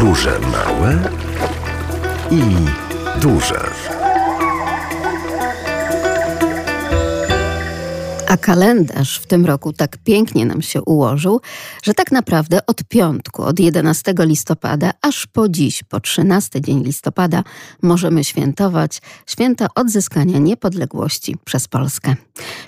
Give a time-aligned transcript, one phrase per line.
[0.00, 0.98] Podróże małe
[2.30, 2.42] i
[3.20, 3.60] duże.
[8.30, 11.40] A kalendarz w tym roku tak pięknie nam się ułożył,
[11.82, 17.44] że tak naprawdę od piątku, od 11 listopada, aż po dziś, po 13 dzień listopada,
[17.82, 22.14] możemy świętować święto odzyskania niepodległości przez Polskę.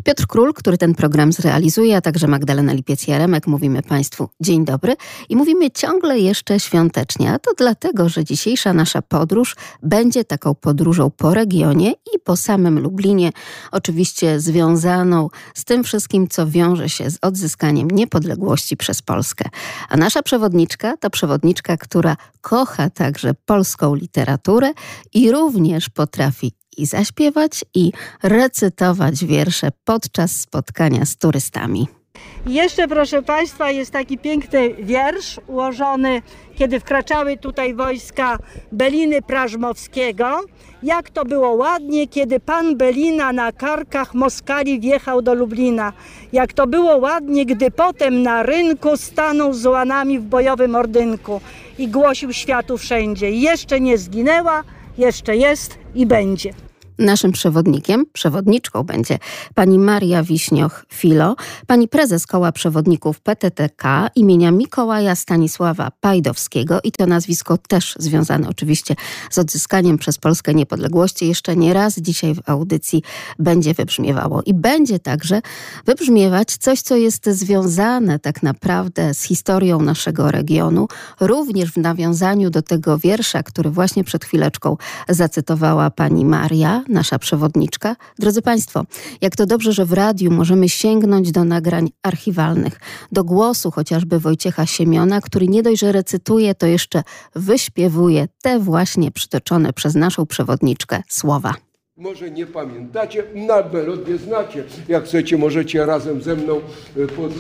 [0.04, 4.96] Piotr Król, który ten program zrealizuje, a także Magdalena Lipiec-Jaremek, mówimy Państwu dzień dobry
[5.28, 11.10] i mówimy ciągle jeszcze świątecznie, a to dlatego, że dzisiejsza nasza podróż będzie taką podróżą
[11.10, 13.32] po regionie i po samym Lublinie,
[13.72, 19.44] oczywiście związaną z tym wszystkim, co wiąże się z odzyskaniem niepodległości przez Polskę.
[19.88, 24.72] A nasza przewodniczka to przewodniczka, która kocha także polską literaturę
[25.14, 32.01] i również potrafi i zaśpiewać, i recytować wiersze podczas spotkania z turystami.
[32.46, 36.22] Jeszcze, proszę Państwa, jest taki piękny wiersz ułożony,
[36.54, 38.38] kiedy wkraczały tutaj wojska
[38.72, 40.40] Beliny Prażmowskiego.
[40.82, 45.92] Jak to było ładnie, kiedy pan Belina na karkach Moskali wjechał do Lublina.
[46.32, 51.40] Jak to było ładnie, gdy potem na rynku stanął z łanami w bojowym ordynku
[51.78, 53.30] i głosił światu wszędzie.
[53.30, 54.62] Jeszcze nie zginęła,
[54.98, 56.71] jeszcze jest i będzie.
[56.98, 59.18] Naszym przewodnikiem, przewodniczką będzie
[59.54, 61.34] pani Maria Wiśnioch-Filo,
[61.66, 68.96] pani prezes Koła Przewodników PTTK imienia Mikołaja Stanisława Pajdowskiego i to nazwisko też związane oczywiście
[69.30, 71.28] z odzyskaniem przez Polskę niepodległości.
[71.28, 73.02] Jeszcze nie raz dzisiaj w audycji
[73.38, 74.42] będzie wybrzmiewało.
[74.42, 75.42] I będzie także
[75.86, 80.88] wybrzmiewać coś, co jest związane tak naprawdę z historią naszego regionu,
[81.20, 84.76] również w nawiązaniu do tego wiersza, który właśnie przed chwileczką
[85.08, 87.96] zacytowała pani Maria, nasza przewodniczka.
[88.18, 88.84] Drodzy Państwo,
[89.20, 92.80] jak to dobrze, że w radiu możemy sięgnąć do nagrań archiwalnych,
[93.12, 97.02] do głosu chociażby Wojciecha Siemiona, który nie dość, że recytuje, to jeszcze
[97.34, 101.54] wyśpiewuje te właśnie przytoczone przez naszą przewodniczkę słowa.
[101.96, 104.64] Może nie pamiętacie, na melodię znacie.
[104.88, 106.60] Jak chcecie, możecie razem ze mną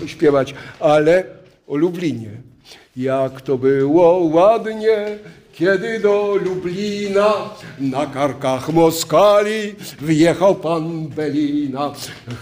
[0.04, 1.24] e, śpiewać, ale
[1.66, 2.30] o Lublinie.
[2.96, 5.18] Jak to było ładnie,
[5.52, 11.92] kiedy do Lublina na karkach Moskali wjechał pan Belina.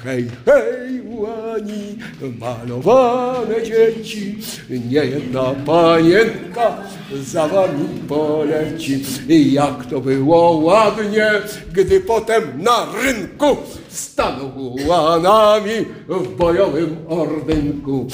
[0.04, 1.98] Hej, hej, łani,
[2.38, 4.38] malowane dzieci,
[4.70, 6.76] nie jedna panienka
[7.12, 9.04] za wami poleci.
[9.28, 11.30] I jak to było ładnie,
[11.72, 13.56] gdy potem na rynku
[13.90, 15.72] stanął łanami
[16.08, 18.06] w bojowym ordynku.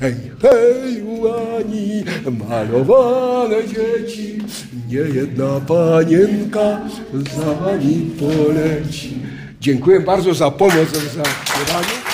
[0.00, 2.04] Hej, hej, łani,
[2.48, 4.38] malowane dzieci,
[4.88, 6.80] nie jedna panienka
[7.36, 9.18] za wami poleci.
[9.60, 12.10] Dziękuję bardzo za pomoc w zaśpiewaniu.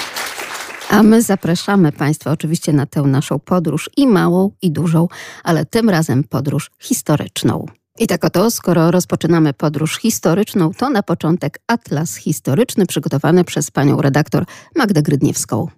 [0.90, 5.08] A my zapraszamy Państwa oczywiście na tę naszą podróż i małą, i dużą,
[5.44, 7.66] ale tym razem podróż historyczną.
[7.98, 14.02] I tak oto, skoro rozpoczynamy podróż historyczną, to na początek atlas historyczny przygotowany przez panią
[14.02, 14.44] redaktor
[14.76, 15.68] Magdę Grydniewską.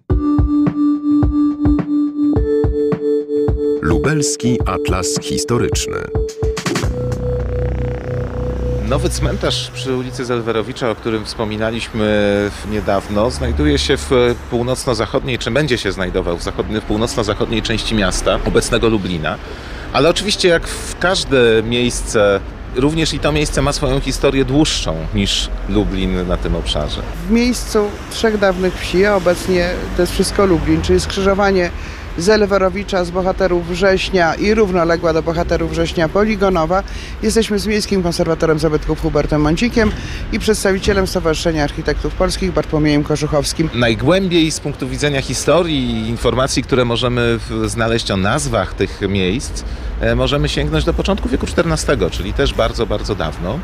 [3.81, 5.97] Lubelski Atlas Historyczny.
[8.89, 15.77] Nowy cmentarz przy ulicy Zelwerowicza, o którym wspominaliśmy niedawno, znajduje się w północno-zachodniej, czy będzie
[15.77, 19.37] się znajdował w, zachodniej, w północno-zachodniej części miasta, obecnego Lublina.
[19.93, 22.39] Ale oczywiście jak w każde miejsce
[22.75, 27.01] również i to miejsce ma swoją historię dłuższą niż Lublin na tym obszarze.
[27.27, 27.79] W miejscu
[28.11, 31.71] trzech dawnych wsi, a obecnie to jest wszystko Lublin, czyli skrzyżowanie
[32.19, 36.83] Zelwerowicza z bohaterów września i równoległa do bohaterów września Poligonowa.
[37.23, 39.91] Jesteśmy z Miejskim Konserwatorem Zabytków Hubertem Mącikiem
[40.31, 43.69] i przedstawicielem Stowarzyszenia Architektów Polskich Bartłomiejem Korzuchowskim.
[43.73, 49.63] Najgłębiej z punktu widzenia historii i informacji, które możemy znaleźć o nazwach tych miejsc,
[50.01, 53.59] e, możemy sięgnąć do początku wieku XIV, czyli też bardzo, bardzo dawno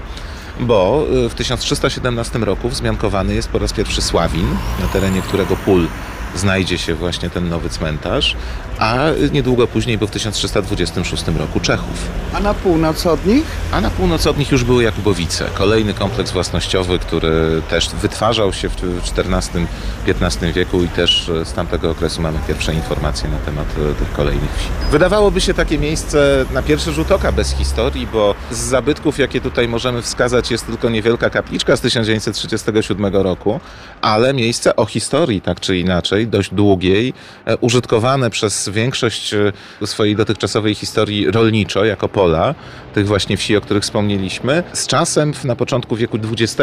[0.60, 4.48] bo e, w 1317 roku wzmiankowany jest po raz pierwszy Sławin,
[4.80, 5.88] na terenie którego pól
[6.36, 8.36] znajdzie się właśnie ten nowy cmentarz,
[8.80, 8.98] a
[9.32, 12.08] niedługo później, bo w 1326 roku Czechów.
[12.34, 13.46] A na północ od nich?
[13.72, 18.70] A na północ od nich już były Jakubowice, kolejny kompleks własnościowy, który też wytwarzał się
[18.70, 24.14] w XIV-XV wieku i też z tamtego okresu mamy pierwsze informacje na temat e, tych
[24.14, 24.68] kolejnych wsi.
[24.92, 29.68] Wydawałoby się takie miejsce na pierwszy rzut oka bez historii, bo z zabytków, jakie tutaj
[29.68, 33.60] możemy wskazać, jest tylko niewielka kapliczka z 1937 roku,
[34.02, 37.14] ale miejsce o historii, tak czy inaczej, Dość długiej,
[37.46, 39.52] e, użytkowane przez większość e,
[39.86, 42.56] swojej dotychczasowej historii rolniczo, jako pola,
[42.94, 44.64] tych właśnie wsi, o których wspomnieliśmy.
[44.74, 46.58] Z czasem, na początku wieku XX,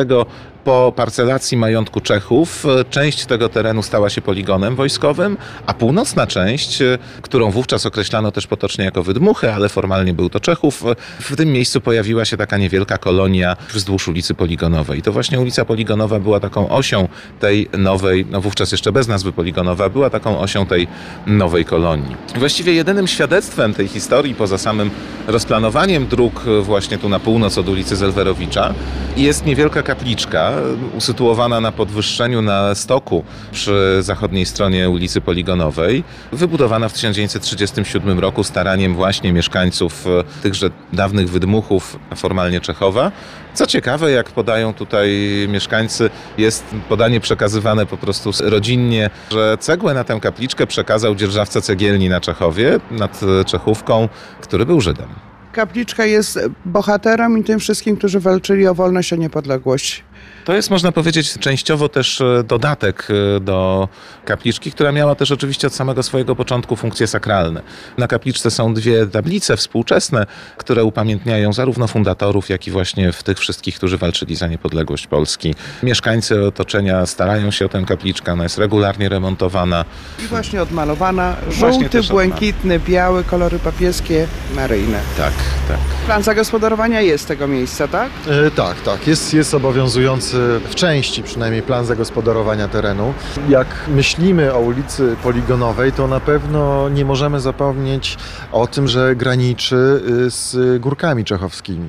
[0.65, 5.37] po parcelacji majątku Czechów, e, część tego terenu stała się poligonem wojskowym,
[5.67, 6.79] a północna część,
[7.23, 10.85] którą wówczas określano też potocznie jako Wydmuchy, ale formalnie był to Czechów,
[11.21, 15.03] w tym miejscu pojawiła się taka niewielka kolonia wzdłuż ulicy Poligonowej.
[15.03, 17.09] To właśnie ulica Poligonowa była taką osią
[17.41, 20.89] tej nowej, no wówczas jeszcze bez nazwy Poligonowa, była taką osią tej
[21.27, 22.17] nowej kolonii.
[22.35, 24.91] Właściwie jedynym świadectwem tej historii, poza samym
[25.27, 28.75] rozplanowaniem dróg właśnie tu na północ od ulicy Zelwerowicza,
[29.17, 30.53] jest niewielka kapliczka
[30.97, 38.95] usytuowana na podwyższeniu na stoku przy zachodniej stronie ulicy Poligonowej, wybudowana w 1937 roku staraniem
[38.95, 40.05] właśnie mieszkańców
[40.43, 43.13] tychże dawnych wydmuchów, formalnie Czechowa.
[43.55, 45.11] Co ciekawe, jak podają tutaj
[45.49, 52.09] mieszkańcy, jest podanie przekazywane po prostu rodzinnie, że cegłę na tę kapliczkę przekazał dzierżawca cegielni
[52.09, 54.09] na Czechowie, nad Czechówką,
[54.41, 55.09] który był Żydem.
[55.53, 60.05] Kapliczka jest bohaterem i tym wszystkim, którzy walczyli o wolność, o niepodległość.
[60.45, 63.89] To jest, można powiedzieć, częściowo też e, dodatek e, do
[64.25, 67.63] kapliczki, która miała też oczywiście od samego swojego początku funkcje sakralne.
[67.99, 73.39] Na kapliczce są dwie tablice współczesne, które upamiętniają zarówno fundatorów, jak i właśnie w tych
[73.39, 75.55] wszystkich, którzy walczyli za niepodległość Polski.
[75.83, 79.85] Mieszkańcy otoczenia starają się o tę kapliczkę, ona jest regularnie remontowana.
[80.25, 85.01] I właśnie odmalowana, żółty, błękitny, biały, kolory papieskie, maryjne.
[85.17, 85.33] Tak,
[85.69, 85.79] tak.
[86.07, 88.11] Plan zagospodarowania jest tego miejsca, tak?
[88.47, 89.07] E, tak, tak.
[89.07, 90.32] Jest, jest obowiązujący
[90.65, 93.15] w części przynajmniej plan zagospodarowania terenu.
[93.49, 98.19] Jak myślimy o ulicy Poligonowej, to na pewno nie możemy zapomnieć
[98.53, 101.89] o tym, że graniczy y, z górkami czechowskimi.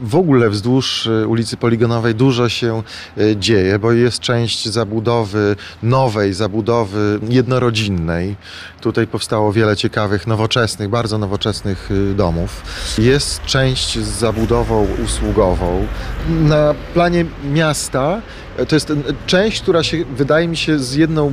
[0.00, 2.82] W ogóle wzdłuż y, ulicy Poligonowej dużo się
[3.18, 8.36] y, dzieje, bo jest część zabudowy nowej, zabudowy jednorodzinnej.
[8.80, 12.62] Tutaj powstało wiele ciekawych, nowoczesnych, bardzo nowoczesnych domów.
[12.98, 15.86] Jest część z zabudową usługową.
[16.28, 18.20] Na planie miasta
[18.68, 18.92] to jest
[19.26, 21.32] część, która się, wydaje mi się, z jedną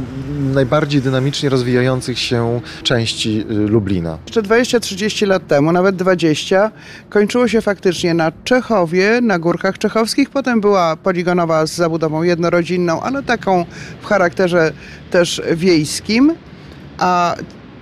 [0.53, 4.17] najbardziej dynamicznie rozwijających się części y, Lublina.
[4.25, 6.71] Jeszcze 20-30 lat temu, nawet 20,
[7.09, 10.29] kończyło się faktycznie na Czechowie, na Górkach Czechowskich.
[10.29, 13.65] Potem była poligonowa z zabudową jednorodzinną, ale taką
[14.01, 14.73] w charakterze
[15.11, 16.33] też wiejskim.
[16.97, 17.35] A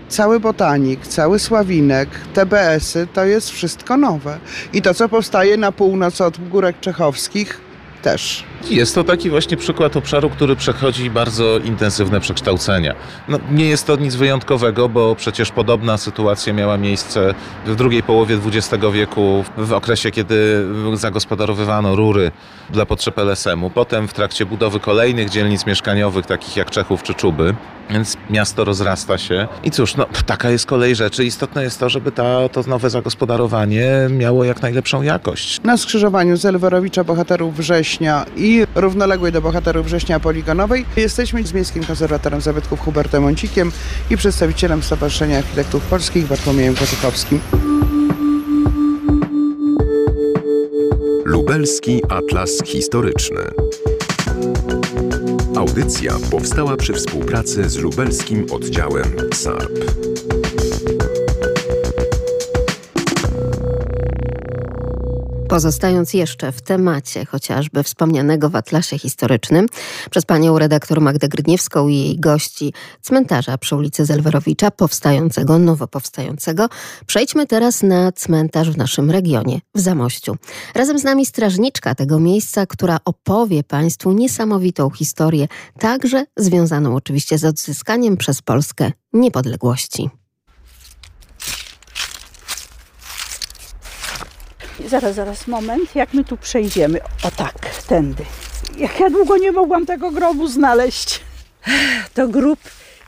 [0.10, 4.40] cały botanik, cały Sławinek, TBS-y, to jest wszystko nowe.
[4.74, 7.70] I to, co powstaje na północ od Górek Czechowskich,
[8.01, 8.44] też.
[8.69, 12.95] Jest to taki właśnie przykład obszaru, który przechodzi bardzo intensywne przekształcenia.
[13.27, 17.33] No, nie jest to nic wyjątkowego, bo przecież podobna sytuacja miała miejsce
[17.65, 22.31] w drugiej połowie XX wieku, w okresie, kiedy zagospodarowywano rury
[22.69, 23.69] dla potrzeb LSM-u.
[23.69, 27.56] Potem w trakcie budowy kolejnych dzielnic mieszkaniowych, takich jak Czechów czy Czuby,
[27.92, 29.48] więc miasto rozrasta się.
[29.64, 31.26] I cóż, no, taka jest kolej rzeczy.
[31.26, 35.62] Istotne jest to, żeby ta, to nowe zagospodarowanie miało jak najlepszą jakość.
[35.64, 42.42] Na skrzyżowaniu Zelwerowicza, Bohaterów Września i równoległej do Bohaterów Września Poligonowej jesteśmy z Miejskim Konserwatorem
[42.42, 43.72] Zabytków Hubertem Mącikiem
[44.10, 47.40] i przedstawicielem Stowarzyszenia Architektów Polskich Bartłomiejem Kozuchowskim.
[51.26, 53.42] Lubelski Atlas Historyczny.
[55.71, 60.11] Audycja powstała przy współpracy z lubelskim oddziałem SARP.
[65.51, 69.65] Pozostając jeszcze w temacie chociażby wspomnianego w Atlasie Historycznym
[70.12, 76.69] przez panią redaktor Magdę Grydniewską i jej gości cmentarza przy ulicy Zelwerowicza, powstającego, nowo powstającego,
[77.06, 80.35] przejdźmy teraz na cmentarz w naszym regionie, w Zamościu.
[80.76, 85.47] Razem z nami strażniczka tego miejsca, która opowie państwu niesamowitą historię,
[85.80, 90.20] także związaną oczywiście z odzyskaniem przez Polskę niepodległości.
[94.88, 95.95] Zaraz, zaraz, moment.
[95.95, 97.00] Jak my tu przejdziemy?
[97.23, 98.26] O tak, tędy.
[98.78, 101.21] Jak ja długo nie mogłam tego grobu znaleźć.
[102.14, 102.59] To grób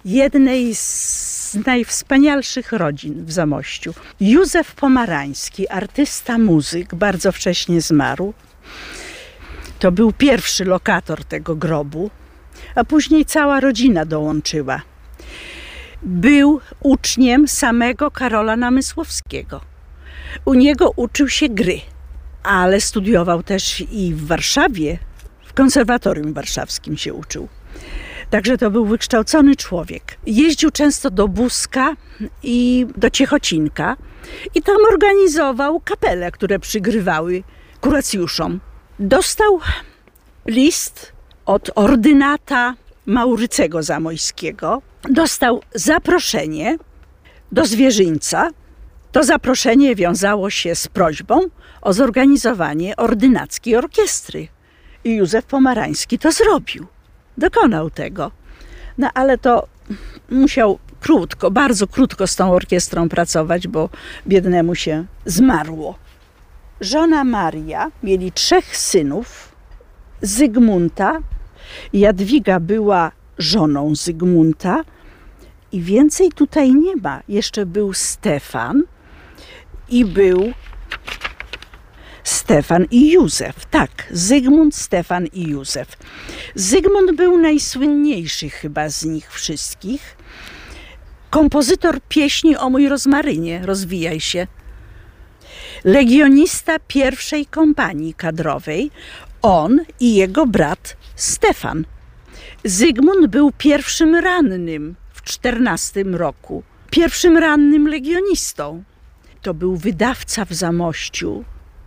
[0.05, 3.93] jednej z najwspanialszych rodzin w Zamościu.
[4.19, 8.33] Józef Pomarański, artysta, muzyk, bardzo wcześnie zmarł.
[9.79, 12.09] To był pierwszy lokator tego grobu,
[12.75, 14.81] a później cała rodzina dołączyła.
[16.01, 19.72] Był uczniem samego Karola Namysłowskiego
[20.45, 21.81] u niego uczył się gry,
[22.43, 24.97] ale studiował też i w Warszawie,
[25.45, 27.47] w konserwatorium warszawskim się uczył.
[28.29, 30.17] Także to był wykształcony człowiek.
[30.25, 31.95] Jeździł często do Buska
[32.43, 33.97] i do Ciechocinka
[34.55, 37.43] i tam organizował kapele, które przygrywały
[37.81, 38.59] kuracjuszom.
[38.99, 39.59] Dostał
[40.45, 41.11] list
[41.45, 42.75] od ordynata
[43.05, 46.77] Maurycego Zamojskiego, dostał zaproszenie
[47.51, 48.49] do zwierzyńca.
[49.13, 51.39] To zaproszenie wiązało się z prośbą
[51.81, 54.47] o zorganizowanie ordynackiej orkiestry.
[55.03, 56.87] I Józef Pomarański to zrobił.
[57.37, 58.31] Dokonał tego.
[58.97, 59.67] No ale to
[60.29, 63.89] musiał krótko, bardzo krótko z tą orkiestrą pracować, bo
[64.27, 65.95] biednemu się zmarło.
[66.81, 69.55] Żona Maria mieli trzech synów.
[70.21, 71.19] Zygmunta,
[71.93, 74.83] Jadwiga była żoną Zygmunta
[75.71, 77.21] i więcej tutaj nie ma.
[77.27, 78.83] Jeszcze był Stefan
[79.93, 80.53] i był
[82.23, 83.65] Stefan i Józef.
[83.65, 85.97] Tak, Zygmunt, Stefan i Józef.
[86.55, 90.17] Zygmunt był najsłynniejszy chyba z nich wszystkich.
[91.29, 94.47] Kompozytor pieśni o mój rozmarynie, rozwijaj się.
[95.83, 98.91] Legionista pierwszej kompanii kadrowej,
[99.41, 101.85] on i jego brat Stefan.
[102.63, 108.83] Zygmunt był pierwszym rannym w czternastym roku, pierwszym rannym legionistą.
[109.43, 111.43] To był wydawca w Zamościu,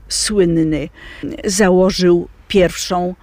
[0.08, 0.88] słynny.
[1.44, 3.14] Założył pierwszą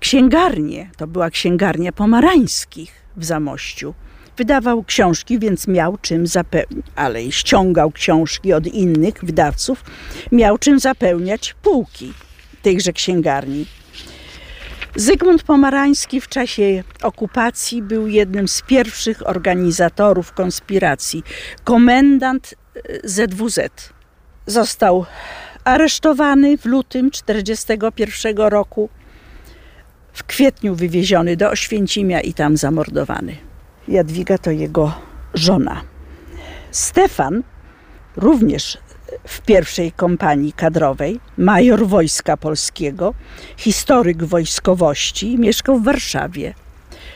[0.00, 0.90] księgarnię.
[0.96, 3.94] To była księgarnia pomarańskich w Zamościu.
[4.36, 9.84] Wydawał książki, więc miał czym zapełnić, ale i ściągał książki od innych wydawców,
[10.32, 12.12] miał czym zapełniać półki
[12.62, 13.66] tychże księgarni.
[14.96, 21.22] Zygmunt Pomarański w czasie okupacji był jednym z pierwszych organizatorów konspiracji.
[21.64, 22.54] Komendant
[23.04, 23.60] ZWZ.
[24.46, 25.06] Został
[25.64, 28.88] aresztowany w lutym 1941 roku.
[30.12, 33.36] W kwietniu wywieziony do Oświęcimia i tam zamordowany.
[33.88, 34.94] Jadwiga to jego
[35.34, 35.82] żona.
[36.70, 37.42] Stefan,
[38.16, 38.78] również
[39.24, 43.14] w pierwszej kompanii kadrowej, major Wojska Polskiego,
[43.56, 46.54] historyk wojskowości, mieszkał w Warszawie.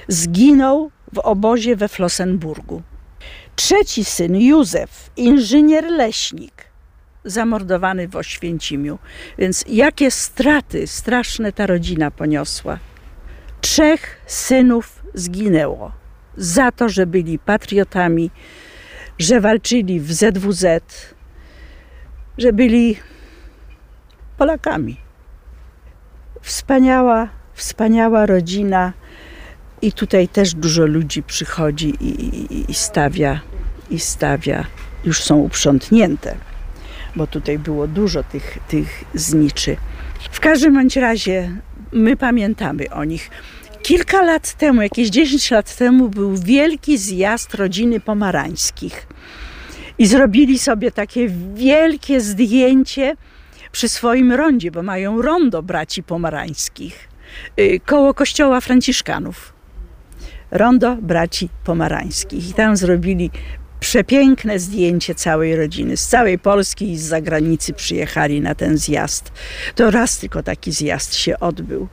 [0.09, 2.83] Zginął w obozie we Flossenburgu.
[3.56, 6.64] Trzeci syn, Józef, inżynier leśnik,
[7.25, 8.99] zamordowany w Oświęcimiu.
[9.38, 12.78] Więc jakie straty straszne ta rodzina poniosła.
[13.61, 15.92] Trzech synów zginęło
[16.37, 18.30] za to, że byli patriotami,
[19.18, 20.64] że walczyli w ZWZ,
[22.38, 22.96] że byli
[24.37, 24.96] Polakami.
[26.42, 28.92] Wspaniała, wspaniała rodzina
[29.84, 33.40] i tutaj też dużo ludzi przychodzi i, i, i stawia,
[33.90, 34.66] i stawia,
[35.04, 36.36] już są uprzątnięte,
[37.16, 39.76] bo tutaj było dużo tych, tych zniczy.
[40.30, 41.56] W każdym bądź razie
[41.92, 43.30] my pamiętamy o nich.
[43.82, 49.06] Kilka lat temu, jakieś 10 lat temu, był wielki zjazd rodziny pomarańskich.
[49.98, 53.16] I zrobili sobie takie wielkie zdjęcie
[53.72, 57.08] przy swoim rondzie, bo mają rondo braci pomarańskich,
[57.86, 59.53] koło kościoła Franciszkanów.
[60.54, 62.50] Rondo braci pomarańskich.
[62.50, 63.30] I tam zrobili
[63.80, 65.96] przepiękne zdjęcie całej rodziny.
[65.96, 69.32] Z całej Polski i z zagranicy przyjechali na ten zjazd.
[69.75, 71.88] To raz tylko taki zjazd się odbył.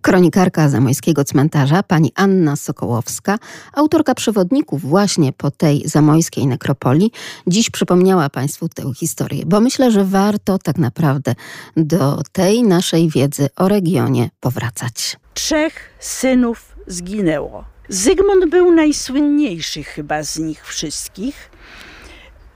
[0.00, 3.38] Kronikarka zamojskiego cmentarza, pani Anna Sokołowska,
[3.74, 7.10] autorka przewodników właśnie po tej zamojskiej nekropolii,
[7.46, 11.34] dziś przypomniała Państwu tę historię, bo myślę, że warto tak naprawdę
[11.76, 15.16] do tej naszej wiedzy o regionie powracać.
[15.34, 17.75] Trzech synów zginęło.
[17.88, 21.50] Zygmunt był najsłynniejszy chyba z nich wszystkich.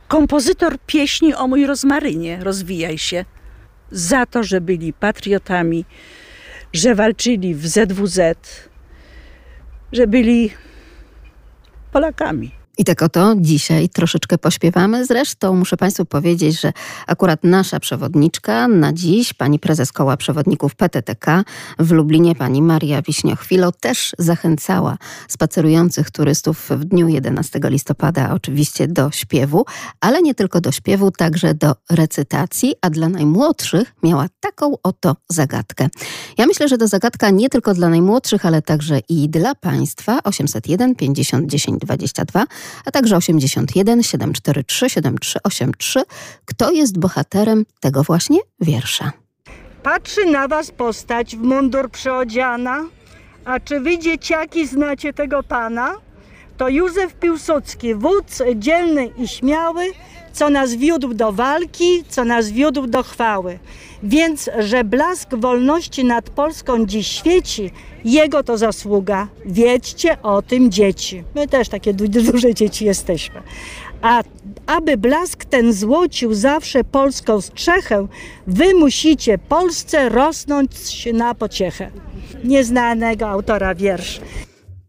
[0.09, 3.25] Kompozytor pieśni o mój rozmarynie, rozwijaj się,
[3.91, 5.85] za to, że byli patriotami,
[6.73, 8.21] że walczyli w ZWZ,
[9.93, 10.51] że byli
[11.93, 12.60] Polakami.
[12.79, 15.07] I tak oto dzisiaj troszeczkę pośpiewamy.
[15.07, 16.73] Zresztą muszę Państwu powiedzieć, że
[17.07, 21.45] akurat nasza przewodniczka na dziś, pani prezes Koła Przewodników PTTK
[21.79, 24.97] w Lublinie, pani Maria Wiśniochwilo, też zachęcała
[25.29, 29.65] spacerujących turystów w dniu 11 listopada oczywiście do śpiewu,
[30.01, 35.89] ale nie tylko do śpiewu, także do recytacji, a dla najmłodszych miała taką oto zagadkę.
[36.39, 40.19] Ja myślę, że to zagadka nie tylko dla najmłodszych, ale także i dla Państwa.
[40.25, 42.45] 801 50 10 22
[42.85, 46.03] a także 81 743 7383.
[46.45, 49.13] Kto jest bohaterem tego właśnie wiersza?
[49.83, 52.85] Patrzy na was postać w mundur przyodziana.
[53.45, 55.95] A czy wy dzieciaki znacie tego pana?
[56.57, 59.85] To Józef Piłsudski, wódz dzielny i śmiały,
[60.33, 63.59] co nas wiódł do walki, co nas wiódł do chwały.
[64.03, 67.71] Więc, że blask wolności nad Polską dziś świeci,
[68.05, 69.29] jego to zasługa.
[69.47, 71.25] Wiedźcie o tym dzieci.
[71.35, 73.43] My też takie duże dzieci jesteśmy.
[74.03, 74.23] A
[74.67, 78.07] aby blask ten złocił zawsze polską strzechę,
[78.47, 80.73] wy musicie Polsce rosnąć
[81.13, 81.91] na pociechę.
[82.45, 84.21] Nieznanego autora wiersz.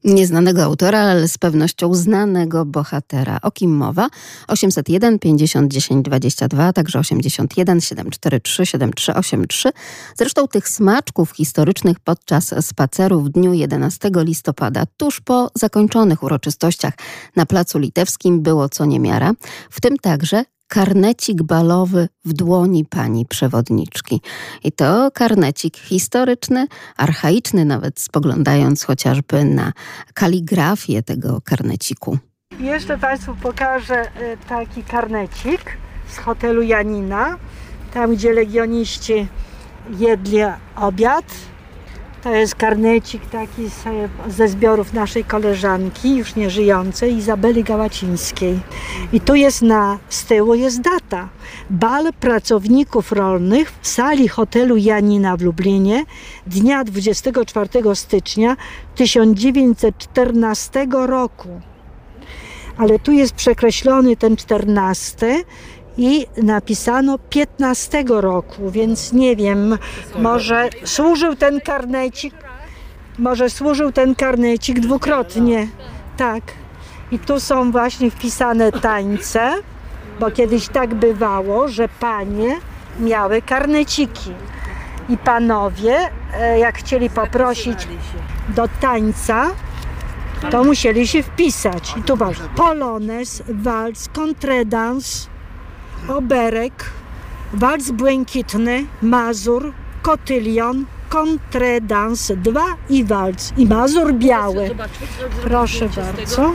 [0.03, 3.39] Nieznanego autora, ale z pewnością znanego bohatera.
[3.41, 4.10] O kim mowa?
[4.48, 9.70] 801 50 10 22, także 81 743 7383.
[10.15, 16.93] Zresztą tych smaczków historycznych podczas spaceru w dniu 11 listopada, tuż po zakończonych uroczystościach
[17.36, 19.34] na Placu Litewskim było co niemiara,
[19.70, 24.22] w tym także karnecik balowy w dłoni pani przewodniczki.
[24.63, 29.74] I to karnecik historyczny, archaiczny, nawet spoglądając chociażby na
[30.13, 32.18] kaligrafię tego karneciku.
[32.60, 37.38] Jeszcze Państwu pokażę y, taki karnecik z hotelu Janina,
[37.94, 39.28] tam gdzie legioniści
[40.00, 40.38] jedli
[40.75, 41.25] obiad
[42.22, 43.70] to jest karnecik taki
[44.28, 48.60] ze zbiorów naszej koleżanki, już nieżyjącej, Izabeli Gałacińskiej.
[49.13, 51.30] I tu jest na, z tyłu jest data.
[51.70, 56.06] Bal pracowników rolnych w sali hotelu Janina w Lublinie
[56.48, 58.58] dnia 24 stycznia
[58.96, 61.50] 1914 roku.
[62.78, 65.44] Ale tu jest przekreślony ten 14
[65.98, 69.77] i napisano 15 roku, więc nie wiem,
[70.19, 72.33] może służył ten karnecik,
[73.19, 75.67] może służył ten karnecik dwukrotnie.
[76.17, 76.43] Tak.
[77.12, 79.53] I tu są właśnie wpisane tańce,
[80.19, 82.60] bo kiedyś tak bywało, że panie
[83.00, 84.33] miały karneciki.
[85.10, 85.98] I panowie,
[86.33, 87.88] e, jak chcieli poprosić
[88.50, 89.48] do tańca,
[90.51, 91.93] to musieli się wpisać.
[91.98, 95.29] I tu masz polones, walc, kontredans,
[96.08, 96.91] oberek,
[97.53, 104.70] walc błękitny, mazur, kotylion, kontredans 2 i walc i mazur biały.
[105.43, 106.51] Proszę bardzo.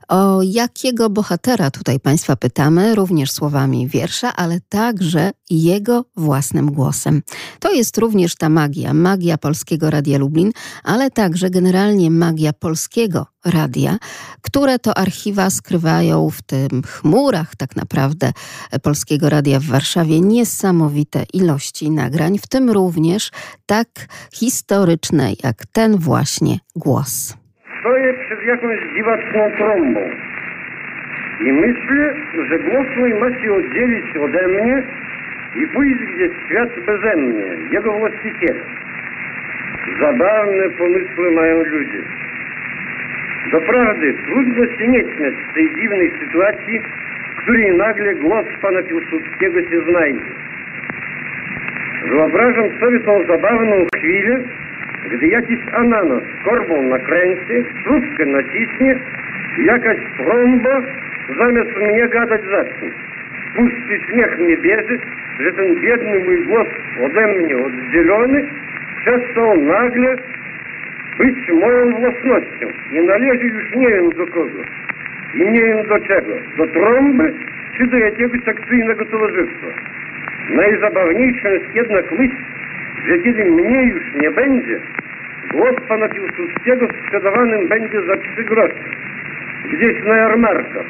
[0.07, 7.21] O jakiego bohatera tutaj Państwa pytamy, również słowami wiersza, ale także jego własnym głosem.
[7.59, 10.51] To jest również ta magia, magia Polskiego Radia Lublin,
[10.83, 13.91] ale także generalnie magia Polskiego Radia,
[14.41, 18.27] które to archiwa skrywają w tym chmurach tak naprawdę
[18.83, 23.31] Polskiego Radia w Warszawie niesamowite ilości nagrań, w tym również
[23.65, 23.89] tak
[24.39, 27.13] historyczne jak ten właśnie głos.
[27.79, 30.01] Stoję przed jakąś dziwaczną trąbą
[31.47, 32.03] i myślę,
[32.49, 34.77] że głos mój ma się oddzielić ode mnie
[35.55, 38.63] i pójść gdzieś świat beze mnie, jego właściciela.
[39.99, 42.01] Zabawne pomysły mają ludzie.
[43.51, 46.79] Doprawdy trudno się nie śmiać z tej dziwnej sytuacji,
[47.35, 50.31] w której nagle głos pana Piłsudskiego się znajdzie.
[52.07, 54.39] Wyobrażam sobie tą zabawną chwilę,
[55.09, 58.95] gdy jakiś ananas korbą nakręci, trubkę naciśnie
[59.57, 60.81] i jakaś trąba
[61.37, 61.71] zamiast
[63.59, 63.87] mnie gadać zacznie.
[63.87, 64.97] Pusty śmiech mnie bierze,
[65.39, 66.67] że ten biedny mój głos
[67.05, 68.45] ode mnie oddzielony
[69.01, 70.15] przestał nagle
[71.17, 72.67] być moją własnością.
[72.91, 74.63] Nie należy już nie wiem do kogo.
[75.35, 76.33] I nie wiem do czego.
[76.57, 77.33] Do trąby
[77.77, 79.67] czy do jakiegoś akcyjnego towarzystwa.
[80.49, 82.35] Najzabawniejsza jest jednak myśl,
[83.07, 84.79] że kiedy mnie już nie będzie,
[85.51, 88.83] głos pana Piłsudskiego sprzedawanym będzie za trzy grosze.
[89.73, 90.85] Gdzieś na jarmarkach.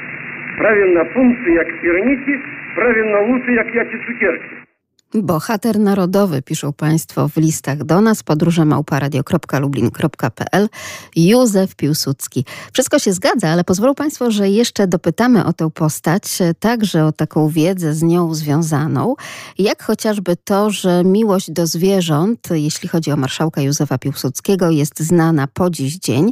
[0.64, 2.40] Правильно функція як сірники,
[2.76, 4.63] правильно лучше, як яці цукерки.
[5.14, 10.70] Bohater narodowy, piszą Państwo w listach do nas, podróże małparadio.lublin.pl,
[11.16, 12.46] Józef Piłsudski.
[12.74, 16.24] Wszystko się zgadza, ale pozwolą Państwo, że jeszcze dopytamy o tę postać,
[16.60, 19.16] także o taką wiedzę z nią związaną,
[19.58, 25.48] jak chociażby to, że miłość do zwierząt, jeśli chodzi o marszałka Józefa Piłsudskiego, jest znana
[25.54, 26.32] po dziś dzień.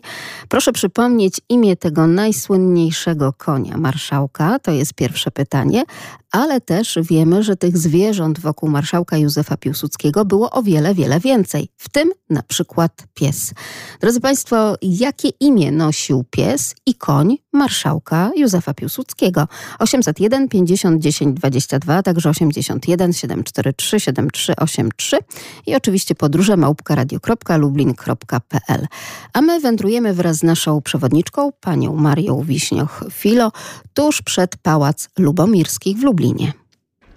[0.50, 5.84] Proszę przypomnieć imię tego najsłynniejszego konia marszałka, to jest pierwsze pytanie,
[6.32, 11.70] ale też wiemy, że tych zwierząt wokół marszałka Józefa Piłsudskiego było o wiele, wiele więcej,
[11.78, 13.54] w tym na przykład pies.
[14.00, 19.48] Drodzy Państwo, jakie imię nosił pies i koń marszałka Józefa Piłsudskiego?
[19.80, 25.18] 801 50 10 22, także 81 743 7383
[25.66, 28.88] i oczywiście podróże małpka radio.lublin.pl.
[29.34, 33.52] A my wędrujemy wraz z naszą przewodniczką, panią Marią Wiśnioch-Filo,
[33.94, 36.54] tuż przed Pałac Lubomirskich w Lublinie.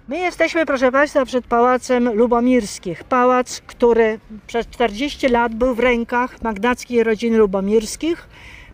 [0.07, 3.03] My jesteśmy, proszę Państwa, przed Pałacem Lubomirskich.
[3.03, 8.27] Pałac, który przez 40 lat był w rękach magnackiej rodziny Lubomirskich.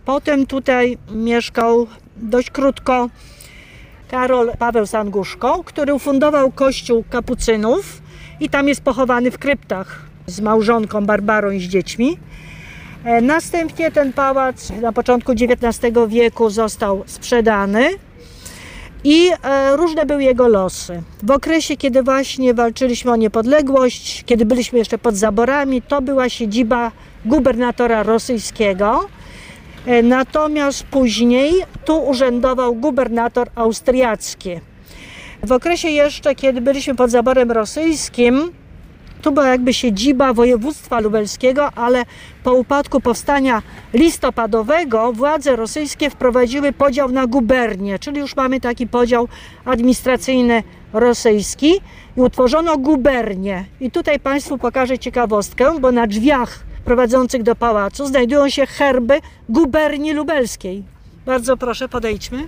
[0.05, 1.87] Potem tutaj mieszkał
[2.17, 3.09] dość krótko
[4.11, 8.01] Karol Paweł Sanguszko, który ufundował kościół kapucynów
[8.39, 12.17] i tam jest pochowany w kryptach z małżonką Barbarą i z dziećmi.
[13.03, 17.89] E, Następnie ten pałac na początku XIX wieku został sprzedany
[19.03, 21.01] i e, różne były jego losy.
[21.23, 26.91] W okresie, kiedy właśnie walczyliśmy o niepodległość, kiedy byliśmy jeszcze pod zaborami, to była siedziba
[27.25, 29.07] gubernatora rosyjskiego.
[29.86, 31.54] E, Natomiast później
[31.86, 34.50] tu urzędował gubernator austriacki.
[35.44, 38.52] W okresie jeszcze, kiedy byliśmy pod zaborem rosyjskim,
[39.22, 42.04] tu była jakby siedziba województwa lubelskiego, ale
[42.44, 43.62] po upadku powstania
[43.94, 49.28] listopadowego władze rosyjskie wprowadziły podział na gubernie, czyli już mamy taki podział
[49.65, 50.63] administracyjny
[50.94, 51.72] rosyjski
[52.17, 53.65] i utworzono gubernię.
[53.80, 60.13] I tutaj Państwu pokażę ciekawostkę, bo na drzwiach prowadzących do pałacu znajdują się herby guberni
[60.13, 60.84] lubelskiej.
[61.26, 62.48] Bardzo proszę, podejdźmy.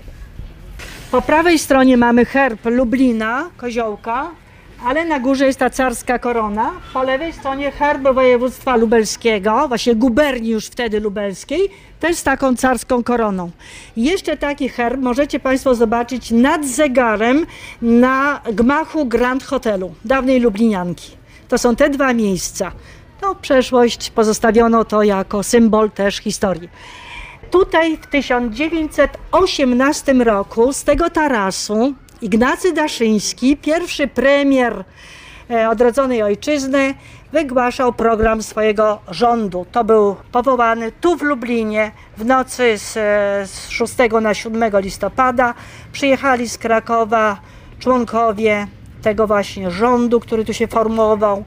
[1.12, 4.32] Po prawej stronie mamy herb Lublina, koziołka,
[4.86, 6.72] ale na górze jest ta carska korona.
[6.94, 11.70] Po lewej stronie herb województwa lubelskiego, właśnie guberni już wtedy lubelskiej,
[12.00, 13.52] też z taką carską koroną.
[13.98, 17.46] Jeszcze taki herb możecie Państwo zobaczyć nad zegarem
[17.82, 21.12] na gmachu Grand Hotelu, dawnej Lublinianki.
[21.48, 22.72] To są te dwa miejsca.
[23.24, 26.70] No, przeszłość pozostawiono to jako symbol też historii.
[27.52, 34.84] Tutaj w 1918 roku z tego tarasu Ignacy Daszyński, pierwszy premier
[35.50, 36.94] e, odrodzonej ojczyzny,
[37.32, 39.66] wygłaszał program swojego rządu.
[39.72, 45.54] To był powołany tu w Lublinie w nocy z, e, z 6 na 7 listopada.
[45.92, 47.38] Przyjechali z Krakowa
[47.80, 48.68] członkowie
[49.02, 51.46] tego właśnie rządu, który tu się formował.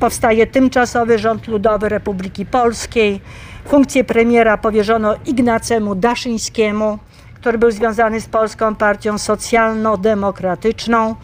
[0.00, 3.20] Powstaje tymczasowy rząd ludowy Republiki Polskiej.
[3.68, 6.98] Funkcję premiera powierzono Ignacemu Daszyńskiemu,
[7.34, 11.14] który był związany z Polską Partią Socjalno-Demokratyczną.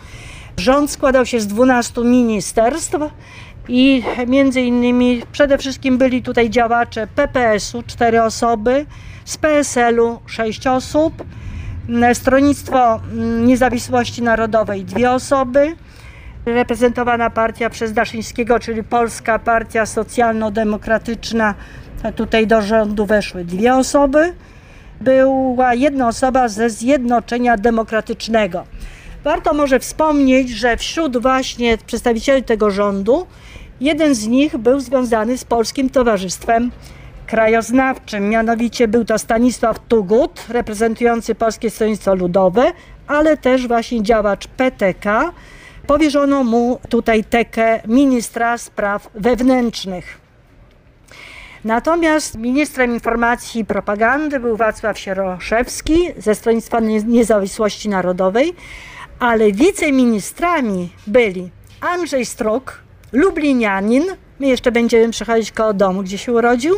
[0.56, 2.96] Rząd składał się z 12 ministerstw
[3.68, 8.86] i między innymi przede wszystkim byli tutaj działacze PPS-u, cztery osoby,
[9.24, 11.24] z PSL-u sześć osób,
[12.14, 13.00] Stronnictwo
[13.40, 15.76] Niezawisłości Narodowej dwie osoby,
[16.46, 21.54] reprezentowana partia przez Daszyńskiego, czyli Polska Partia Socjalno-Demokratyczna,
[22.16, 24.32] tutaj do rządu weszły dwie osoby
[25.00, 28.64] była jedna osoba ze Zjednoczenia Demokratycznego.
[29.24, 33.26] Warto może wspomnieć, że wśród właśnie przedstawicieli tego rządu,
[33.80, 36.70] jeden z nich był związany z Polskim Towarzystwem
[37.26, 38.28] Krajoznawczym.
[38.28, 42.72] Mianowicie był to Stanisław Tugut, reprezentujący Polskie Stronnictwo Ludowe,
[43.06, 45.32] ale też właśnie działacz PTK.
[45.86, 50.20] Powierzono mu tutaj tekę ministra spraw wewnętrznych.
[51.64, 58.54] Natomiast ministrem informacji i propagandy był Wacław Sieroszewski ze Stronnictwa Niezawisłości Narodowej,
[59.18, 64.04] ale wiceministrami byli Andrzej Struk, lublinianin,
[64.40, 66.74] my jeszcze będziemy przechodzić koło domu, gdzie się urodził,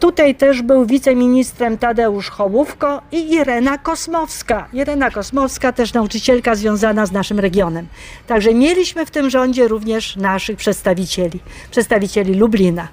[0.00, 4.68] Tutaj też był wiceministrem Tadeusz Hołówko i Irena Kosmowska.
[4.72, 7.86] Irena Kosmowska też nauczycielka związana z naszym regionem.
[8.26, 12.88] Także mieliśmy w tym rządzie również naszych przedstawicieli, przedstawicieli Lublina.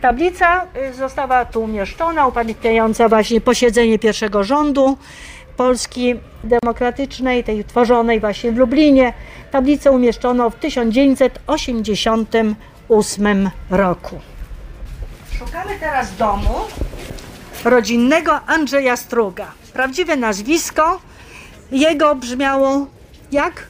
[0.00, 4.98] Tablica y, została tu umieszczona, upamiętniająca właśnie posiedzenie pierwszego rządu
[5.56, 9.12] Polski Demokratycznej, tej tworzonej właśnie w Lublinie.
[9.50, 14.20] Tablicę umieszczono w 1988 roku.
[15.38, 16.54] Szukamy teraz domu
[17.64, 19.52] rodzinnego Andrzeja Struga.
[19.72, 21.00] Prawdziwe nazwisko
[21.70, 22.86] jego brzmiało
[23.32, 23.66] jak?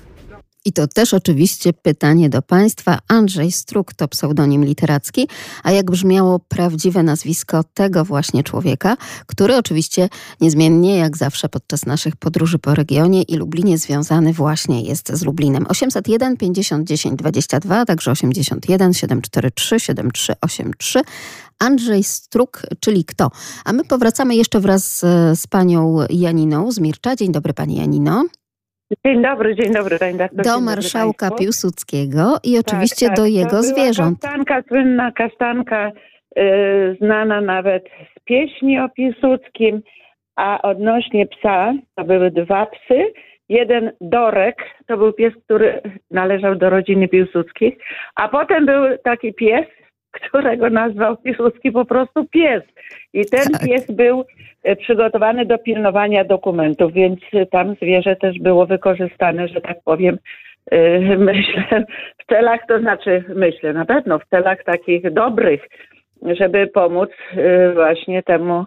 [0.69, 2.99] I to też oczywiście pytanie do Państwa.
[3.09, 5.29] Andrzej Struk to pseudonim literacki,
[5.63, 10.09] a jak brzmiało prawdziwe nazwisko tego właśnie człowieka, który oczywiście
[10.41, 15.67] niezmiennie, jak zawsze podczas naszych podróży po regionie i Lublinie związany właśnie jest z Lublinem.
[15.69, 21.01] 801 50 10 22, także 81 743 7383.
[21.59, 23.31] Andrzej Struk, czyli kto?
[23.65, 25.01] A my powracamy jeszcze wraz z,
[25.41, 27.17] z panią Janiną z Mircza.
[27.17, 28.25] Dzień dobry pani Janino.
[29.07, 29.99] Dzień dobry, dzień dobry.
[29.99, 31.39] Do Dzień dobry marszałka państwu.
[31.45, 34.21] Piłsudskiego i oczywiście Tak, do tak, jego to była zwierząt.
[34.21, 35.93] Kasztanka, słynna kasztanka,
[36.39, 39.83] y, znana nawet z pieśni o Piłsudskim,
[40.37, 43.13] a odnośnie psa, to były dwa psy.
[43.49, 47.75] Jeden Dorek, to był pies, który należał do rodziny Piłsudskich,
[48.15, 49.67] a potem był taki pies,
[50.11, 52.63] którego nazwał Piłsudski po prostu pies.
[53.13, 53.63] I ten Tak.
[53.65, 54.25] pies był
[54.63, 60.19] e, przygotowany do pilnowania dokumentów, więc tam zwierzę też było wykorzystane, że tak powiem,
[60.71, 60.99] e,
[61.31, 61.85] myślę,
[62.19, 65.69] w celach, to znaczy myślę, na pewno w celach takich dobrych,
[66.23, 68.65] żeby pomóc e, właśnie temu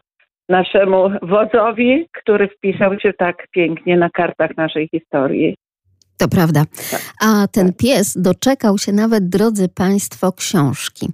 [0.50, 5.56] naszemu wodzowi, który wpisał się tak pięknie na kartach naszej historii.
[6.18, 6.66] To prawda.
[7.20, 11.10] A ten pies doczekał się nawet, drodzy Państwo, książki.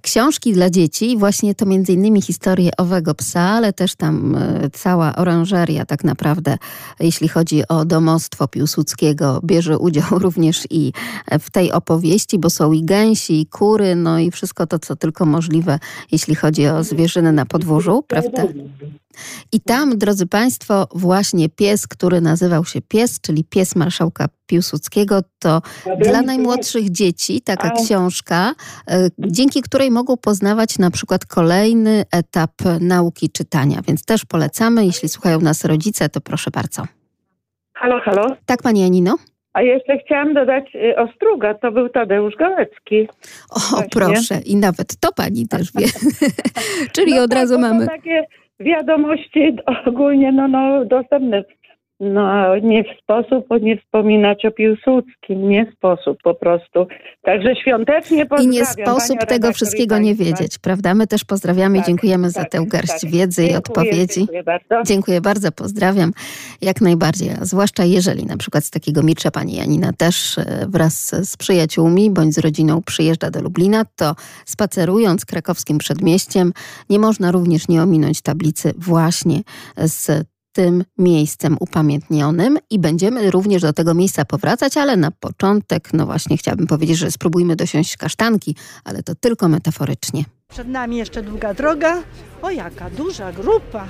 [0.00, 5.16] Książki dla dzieci, właśnie to między innymi historie owego psa, ale też tam e, cała
[5.16, 6.58] oranżeria tak naprawdę,
[7.00, 10.92] jeśli chodzi o domostwo Piłsudskiego, bierze udział również i
[11.40, 15.26] w tej opowieści, bo są i gęsi, i kury, no i wszystko to, co tylko
[15.26, 15.78] możliwe,
[16.12, 18.42] jeśli chodzi o zwierzynę na podwórzu, prawda?
[19.52, 25.62] I tam, drodzy Państwo, właśnie pies, który nazywał się Pies, czyli pies marszałka Piłsudskiego, to
[25.98, 28.54] dla najmłodszych dzieci taka książka,
[28.90, 33.80] e, dzięki której mogą poznawać na przykład kolejny etap nauki czytania.
[33.88, 36.82] Więc też polecamy, jeśli słuchają nas rodzice, to proszę bardzo.
[37.74, 38.36] Halo, halo.
[38.46, 39.16] Tak, Pani Janino?
[39.52, 43.08] A jeszcze chciałam dodać y, Ostruga, to był Tadeusz Gałecki.
[43.50, 43.88] O, Właśnie.
[43.90, 45.86] proszę, i nawet to pani też wie.
[46.94, 47.86] Czyli no od tak, razu mamy.
[47.86, 48.24] Takie
[48.60, 51.44] wiadomości ogólnie no, no, dostępne
[52.00, 56.86] no, nie w sposób nie wspominać o Piłsudskim, nie sposób po prostu.
[57.22, 58.52] Także świątecznie pozdrawiam.
[58.52, 60.94] I nie sposób tego wszystkiego nie wiedzieć, prawda?
[60.94, 63.10] My też pozdrawiamy tak, i dziękujemy tak, za tę garść tak.
[63.10, 64.14] wiedzy dziękuję, i odpowiedzi.
[64.14, 64.82] Dziękuję bardzo.
[64.86, 66.12] Dziękuję bardzo, pozdrawiam.
[66.62, 71.28] Jak najbardziej, a zwłaszcza jeżeli na przykład z takiego Mircza pani Janina też e, wraz
[71.30, 76.52] z przyjaciółmi bądź z rodziną przyjeżdża do Lublina, to spacerując krakowskim przedmieściem
[76.90, 79.40] nie można również nie ominąć tablicy właśnie
[79.76, 86.06] z tym miejscem upamiętnionym i będziemy również do tego miejsca powracać, ale na początek, no
[86.06, 90.24] właśnie chciałabym powiedzieć, że spróbujmy dosiąść kasztanki, ale to tylko metaforycznie.
[90.48, 92.02] Przed nami jeszcze długa droga.
[92.42, 93.86] O, jaka duża grupa.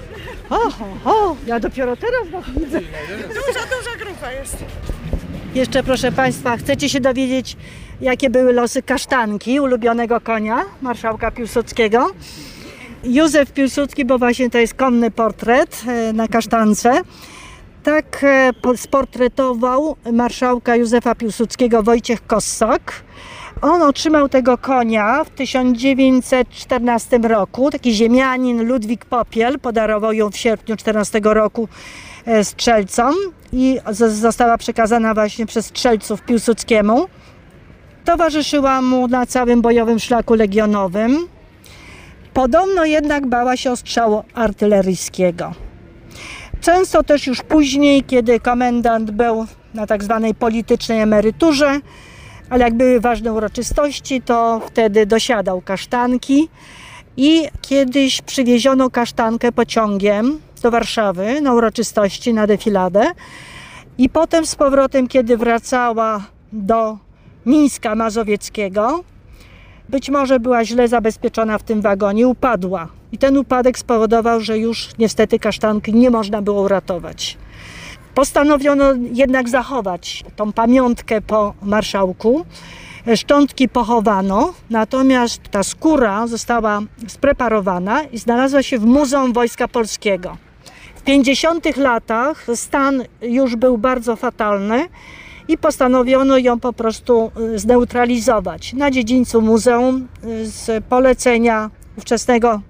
[0.50, 0.58] O,
[1.04, 2.80] o, ja dopiero teraz was widzę.
[3.28, 4.56] Duża, duża grupa jest.
[5.54, 7.56] Jeszcze proszę Państwa, chcecie się dowiedzieć,
[8.00, 12.10] jakie były losy kasztanki, ulubionego konia marszałka Piłsudskiego?
[13.04, 17.00] Józef Piłsudski, bo właśnie to jest konny portret e, na kasztance.
[17.82, 22.92] Tak e, sportretował marszałka Józefa Piłsudskiego Wojciech Kossak.
[23.62, 27.70] On otrzymał tego konia w 1914 roku.
[27.70, 31.68] Taki ziemianin Ludwik Popiel podarował ją w sierpniu 14 roku
[32.26, 33.14] e, strzelcom
[33.52, 33.78] i
[34.10, 37.08] została przekazana właśnie przez strzelców Piłsudskiemu.
[38.04, 41.37] Towarzyszyła mu na całym bojowym szlaku legionowym.
[42.34, 45.52] Podobno jednak bała się ostrzału artyleryjskiego.
[46.60, 51.80] Często też już później, kiedy komendant był na tak zwanej politycznej emeryturze,
[52.50, 56.48] ale jak były ważne uroczystości, to wtedy dosiadał kasztanki
[57.16, 63.04] i kiedyś przywieziono kasztankę pociągiem do Warszawy na uroczystości, na defiladę
[63.98, 66.98] i potem z powrotem, kiedy wracała do
[67.46, 69.04] Mińska Mazowieckiego,
[69.88, 72.88] być może była źle zabezpieczona w tym wagonie, upadła.
[73.12, 77.38] I ten upadek spowodował, że już niestety kasztanki nie można było uratować.
[78.14, 82.44] Postanowiono jednak zachować tą pamiątkę po marszałku.
[83.16, 90.36] Szczątki pochowano, natomiast ta skóra została spreparowana i znalazła się w Muzeum Wojska Polskiego.
[90.94, 94.88] W 50 latach stan już był bardzo fatalny
[95.48, 98.72] i postanowiono ją po prostu y, zneutralizować.
[98.72, 102.60] Na dziedzińcu muzeum y, z polecenia ówczesnego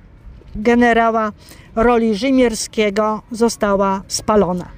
[0.55, 1.33] generała
[1.77, 4.69] roli Rzymierskiego została spalona.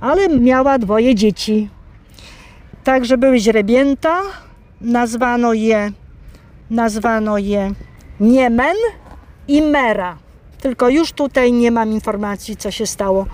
[0.00, 1.68] Ale miała dwoje dzieci.
[2.84, 4.20] Także były źrebięta,
[4.80, 5.92] nazwano je,
[6.70, 7.72] nazwano je
[8.20, 8.76] Niemen
[9.48, 10.16] i Mera.
[10.60, 13.26] Tylko już tutaj nie mam informacji, co się stało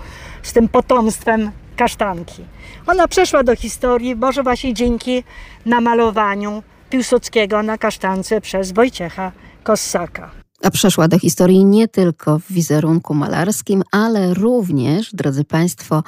[0.43, 2.43] z tym potomstwem kasztanki.
[2.87, 5.23] Ona przeszła do historii, może właśnie dzięki
[5.65, 9.31] namalowaniu Piłsudskiego na kasztance przez Wojciecha
[9.63, 10.39] Kossaka.
[10.63, 16.03] A przeszła do historii nie tylko w wizerunku malarskim, ale również, drodzy Państwo,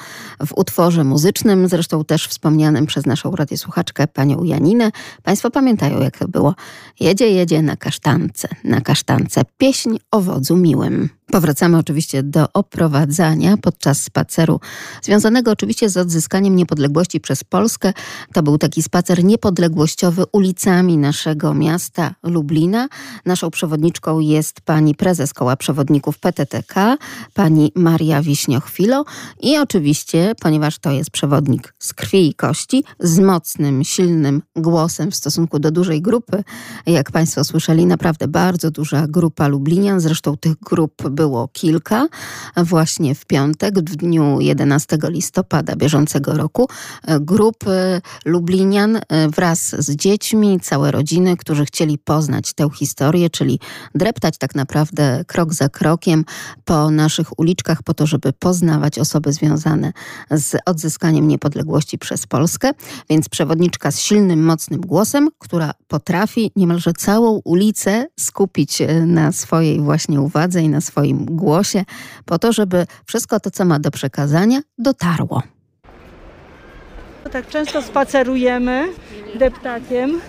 [0.45, 4.91] w utworze muzycznym, zresztą też wspomnianym przez naszą radiosłuchaczkę, panią Janinę.
[5.23, 6.55] Państwo pamiętają, jak to było.
[6.99, 11.09] Jedzie, jedzie na kasztance, na kasztance, pieśń o wodzu miłym.
[11.31, 14.59] Powracamy oczywiście do oprowadzania podczas spaceru,
[15.01, 17.93] związanego oczywiście z odzyskaniem niepodległości przez Polskę.
[18.33, 22.87] To był taki spacer niepodległościowy ulicami naszego miasta Lublina.
[23.25, 26.97] Naszą przewodniczką jest pani prezes Koła Przewodników PTTK,
[27.33, 29.05] pani Maria Wiśniochwilo
[29.41, 35.15] i oczywiście, ponieważ to jest przewodnik z krwi i kości, z mocnym, silnym głosem w
[35.15, 36.43] stosunku do dużej grupy,
[36.85, 42.07] jak państwo słyszeli, naprawdę bardzo duża grupa Lublinian, zresztą tych grup było kilka.
[42.57, 46.67] Właśnie w piątek, w dniu 11 listopada bieżącego roku,
[47.19, 53.59] grupy Lublinian wraz z dziećmi, całe rodziny, którzy chcieli poznać tę historię, czyli
[53.95, 56.25] dreptać tak naprawdę krok za krokiem
[56.65, 59.93] po naszych uliczkach, po to, żeby poznawać osoby związane
[60.31, 62.71] z odzyskaniem niepodległości przez Polskę.
[63.09, 69.81] Więc przewodniczka z silnym, mocnym głosem, która potrafi niemalże całą ulicę skupić e, na swojej
[69.81, 71.83] właśnie uwadze i na swoim głosie,
[72.25, 75.43] po to, żeby wszystko to, co ma do przekazania, dotarło.
[77.31, 78.87] Tak często spacerujemy
[79.35, 80.21] deptakiem.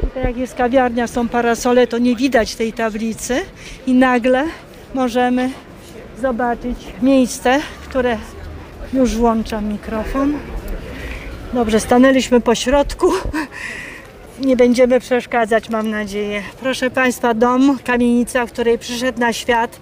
[0.00, 3.40] Tutaj jak jest kawiarnia, są parasole, to nie widać tej tablicy
[3.86, 4.44] i nagle
[4.94, 5.50] możemy
[6.20, 8.18] zobaczyć miejsce, które
[8.92, 10.32] już włączam mikrofon.
[11.52, 13.12] Dobrze, stanęliśmy po środku.
[14.40, 16.42] Nie będziemy przeszkadzać, mam nadzieję.
[16.60, 19.80] Proszę Państwa, dom, kamienica, w której przyszedł na świat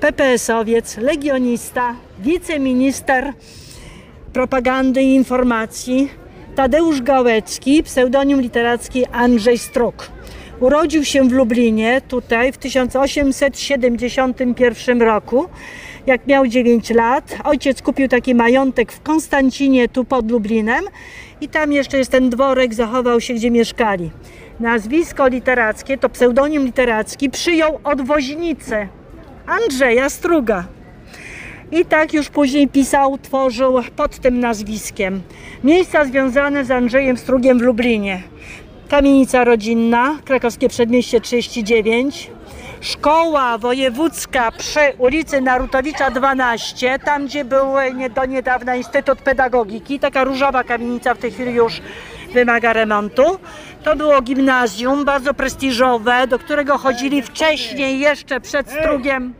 [0.00, 3.32] PPS-owiec, legionista, wiceminister
[4.32, 6.08] propagandy i informacji
[6.54, 10.10] Tadeusz Gałecki, pseudonim literacki Andrzej Struk.
[10.60, 15.48] Urodził się w Lublinie, tutaj w 1871 roku.
[16.06, 20.84] Jak miał 9 lat, ojciec kupił taki majątek w Konstancinie, tu pod Lublinem,
[21.40, 24.10] i tam jeszcze jest ten dworek, zachował się, gdzie mieszkali.
[24.60, 28.88] Nazwisko literackie, to pseudonim literacki, przyjął od woźnicy
[29.50, 30.64] Andrzeja Struga.
[31.72, 35.22] I tak już później pisał, tworzył pod tym nazwiskiem.
[35.64, 38.22] Miejsca związane z Andrzejem Strugiem w Lublinie.
[38.88, 42.30] Kamienica rodzinna, krakowskie przedmieście 39.
[42.80, 50.24] Szkoła wojewódzka przy ulicy Narutowicza 12, tam gdzie był nie, do niedawna Instytut Pedagogiki, taka
[50.24, 51.82] różowa kamienica w tej chwili już
[52.32, 53.38] wymaga remontu.
[53.84, 59.39] To było gimnazjum, bardzo prestiżowe, do którego chodzili wcześniej, jeszcze przed Strugiem.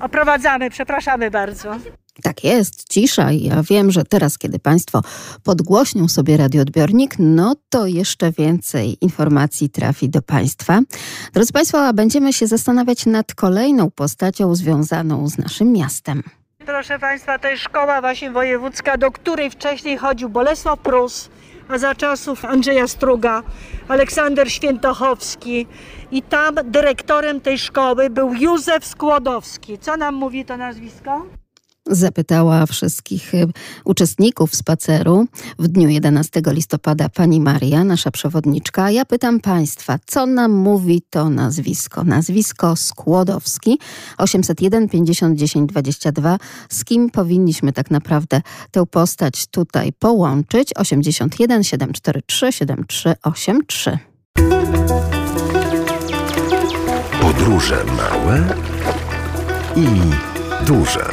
[0.00, 1.76] Oprowadzamy, przepraszamy bardzo.
[2.22, 3.32] Tak jest, cisza.
[3.32, 5.02] Ja wiem, że teraz, kiedy Państwo
[5.44, 10.80] podgłośnią sobie radioodbiornik, no to jeszcze więcej informacji trafi do Państwa.
[11.32, 16.22] Drodzy Państwo, a będziemy się zastanawiać nad kolejną postacią związaną z naszym miastem.
[16.66, 21.30] Proszę Państwa, to jest szkoła właśnie wojewódzka, do której wcześniej chodził Bolesław Prus,
[21.68, 23.42] a za czasów Andrzeja Struga,
[23.88, 25.66] Aleksander Świętochowski
[26.10, 29.78] i tam dyrektorem tej szkoły był Józef Skłodowski.
[29.78, 31.37] Co nam mówi to nazwisko?
[31.88, 33.46] Zapytała wszystkich y,
[33.84, 35.26] uczestników spaceru
[35.58, 38.90] w dniu 11 listopada pani Maria, nasza przewodniczka.
[38.90, 42.04] Ja pytam państwa, co nam mówi to nazwisko?
[42.04, 43.78] Nazwisko Skłodowski
[44.18, 46.38] 801 50 10 22.
[46.68, 50.72] Z kim powinniśmy tak naprawdę tę postać tutaj połączyć?
[50.76, 53.98] 81 743 7383.
[57.20, 58.44] Podróże małe
[59.76, 59.86] i
[60.66, 61.04] duże.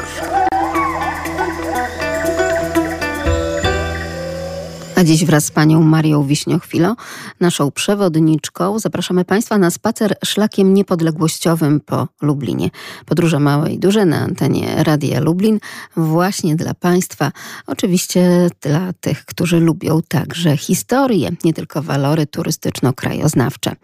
[4.96, 6.96] A dziś wraz z panią Marią Wiśniochwilo,
[7.40, 12.70] naszą przewodniczką, zapraszamy państwa na spacer szlakiem niepodległościowym po Lublinie.
[13.06, 15.60] Podróże małe i duże na antenie Radia Lublin
[15.98, 17.32] właśnie dla państwa,
[17.68, 23.76] oczywiście dla tych, którzy lubią także historię, nie tylko walory turystyczno-krajoznawcze.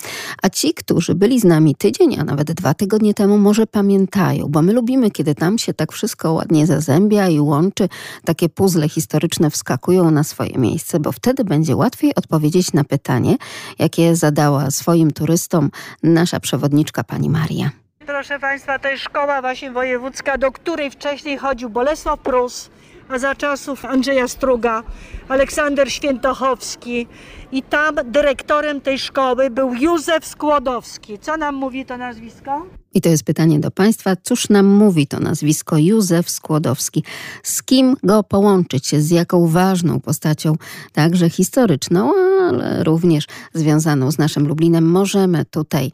[0.41, 4.62] A ci, którzy byli z nami tydzień, a nawet dwa tygodnie temu, może pamiętają, bo
[4.62, 7.89] my lubimy, kiedy tam się tak wszystko ładnie zazębia i łączy,
[8.26, 13.36] takie puzzle historyczne wskakują na swoje miejsce bo wtedy będzie łatwiej odpowiedzieć na pytanie,
[13.80, 15.72] jakie zadała swoim turystom
[16.04, 17.70] nasza przewodniczka pani Maria.
[18.06, 22.70] Proszę Państwa, to jest szkoła właśnie wojewódzka, do której wcześniej chodził Bolesław Prus,
[23.10, 24.84] a za czasów Andrzeja Struga,
[25.30, 27.08] Aleksander Świętochowski
[27.52, 31.20] i tam dyrektorem tej szkoły był Józef Skłodowski.
[31.20, 32.66] Co nam mówi to nazwisko?
[32.93, 34.15] I to jest pytanie do Państwa.
[34.23, 37.04] Cóż nam mówi to nazwisko Józef Skłodowski?
[37.43, 38.95] Z kim go połączyć?
[38.95, 40.56] Z jaką ważną postacią,
[40.93, 42.12] także historyczną,
[42.49, 45.91] ale również związaną z naszym Lublinem, możemy tutaj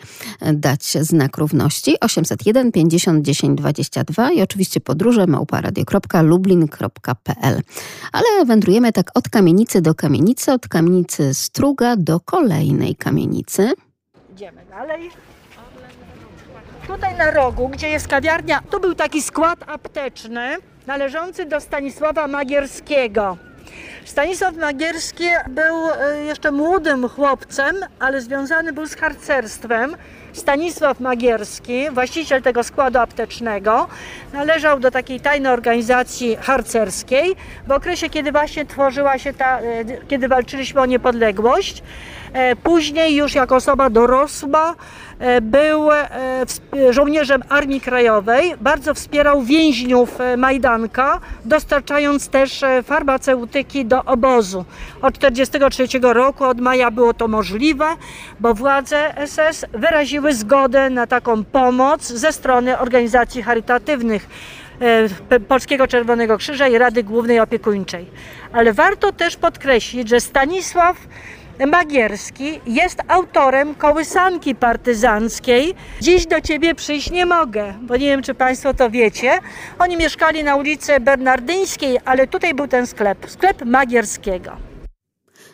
[0.54, 2.00] dać znak równości?
[2.00, 7.62] 801 50 10 22 i oczywiście podróże małparadio.lublin.pl.
[8.12, 13.72] Ale wędrujemy tak od kamienicy do kamienicy, od kamienicy Struga do kolejnej kamienicy.
[14.34, 15.10] Idziemy dalej.
[16.88, 20.56] Tutaj na rogu, gdzie jest kawiarnia, tu był taki skład apteczny
[20.88, 23.38] należący do Stanisława Magierskiego.
[24.06, 29.96] Stanisław Magierski był e, jeszcze młodym chłopcem, ale związany był z harcerstwem.
[30.38, 33.88] Stanisław Magierski, właściciel tego składu aptecznego,
[34.34, 37.36] należał do takiej tajnej organizacji harcerskiej
[37.68, 39.64] w okresie, kiedy właśnie tworzyła się ta, e,
[40.08, 41.84] kiedy walczyliśmy o niepodległość.
[42.34, 44.76] E, później już jako osoba dorosła
[45.20, 45.90] e, był
[46.90, 54.66] żołnierzem Armii Krajowej, bardzo wspierał więźniów Majdanka, dostarczając też farmaceutyki do obozu.
[55.02, 57.86] Od 1943 roku, od maja było to możliwe,
[58.40, 64.30] bo władze SS wyraziły zgodę na taką pomoc ze strony organizacji charytatywnych.
[65.30, 68.06] e, Polskiego Czerwonego Krzyża i Rady Głównej Opiekuńczej.
[68.54, 70.98] Ale warto też podkreślić, że Stanisław
[71.66, 75.74] Magierski jest autorem kołysanki partyzanckiej.
[76.02, 79.40] Dziś do ciebie przyjść nie mogę, bo nie wiem, czy Państwo to wiecie.
[79.80, 84.52] Oni mieszkali na ulicy Bernardyńskiej, ale tutaj był ten sklep, sklep Magierskiego.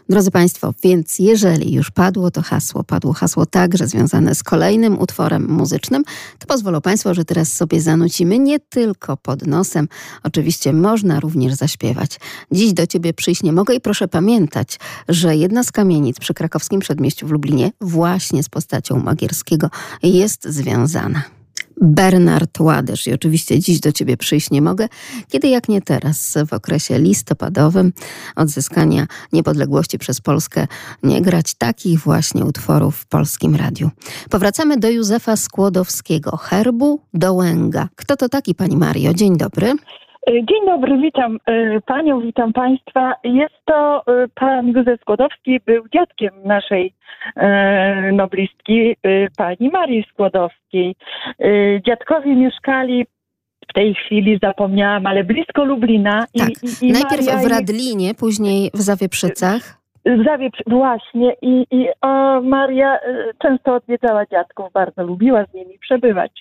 [0.09, 5.47] Drodzy Państwo, więc jeżeli już padło to hasło, padło hasło także związane z kolejnym utworem
[5.49, 6.03] muzycznym,
[6.39, 9.87] to pozwolą Państwo, że teraz sobie zanucimy nie tylko pod nosem.
[10.23, 12.19] Oczywiście można również zaśpiewać.
[12.51, 14.79] Dziś do Ciebie przyjść nie mogę i proszę pamiętać,
[15.09, 19.69] że jedna z kamienic przy krakowskim przedmieściu w Lublinie właśnie z postacią Magierskiego
[20.03, 21.42] jest związana.
[21.81, 24.87] Bernard Ładysz i oczywiście dziś do Ciebie przyjść nie mogę,
[25.29, 27.93] kiedy jak nie teraz, w okresie listopadowym
[28.35, 30.67] odzyskania niepodległości przez Polskę,
[31.03, 33.89] nie grać takich właśnie utworów w Polskim Radiu.
[34.29, 37.89] Powracamy do Józefa Skłodowskiego, herbu do Łęga.
[37.95, 39.13] Kto to taki, Pani Mario?
[39.13, 39.75] Dzień dobry.
[40.27, 43.13] Dzień dobry, witam e, Panią, witam Państwa.
[43.23, 46.93] Jest to e, Pan Józef Skłodowski, był dziadkiem naszej
[47.35, 48.95] e, noblistki, e,
[49.37, 50.95] Pani Marii Skłodowskiej.
[51.39, 51.45] E,
[51.81, 53.05] Dziadkowie mieszkali
[53.69, 56.25] w tej chwili, zapomniałam, ale blisko Lublina.
[56.37, 59.82] Tak, I, i, i najpierw Maria w Radlinie, później w Zawieprzycach.
[60.05, 62.99] Zawie, właśnie i, i o, Maria e,
[63.41, 66.31] często odwiedzała dziadków, bardzo lubiła z nimi przebywać.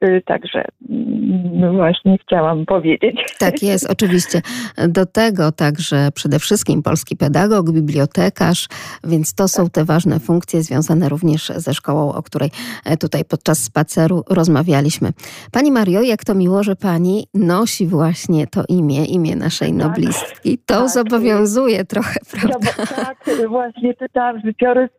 [0.00, 3.16] E, Także mm, właśnie chciałam powiedzieć.
[3.38, 4.40] Tak jest, oczywiście.
[4.88, 8.68] Do tego także przede wszystkim polski pedagog, bibliotekarz,
[9.04, 12.50] więc to są te ważne funkcje związane również ze szkołą, o której
[12.84, 15.10] e, tutaj podczas spaceru rozmawialiśmy.
[15.52, 20.58] Pani Mario, jak to miło, że pani nosi właśnie to imię, imię naszej noblistki.
[20.66, 20.90] To tak.
[20.90, 22.85] zobowiązuje trochę, prawda?
[22.96, 23.16] Tak,
[23.48, 24.90] właśnie czytałam życiorys.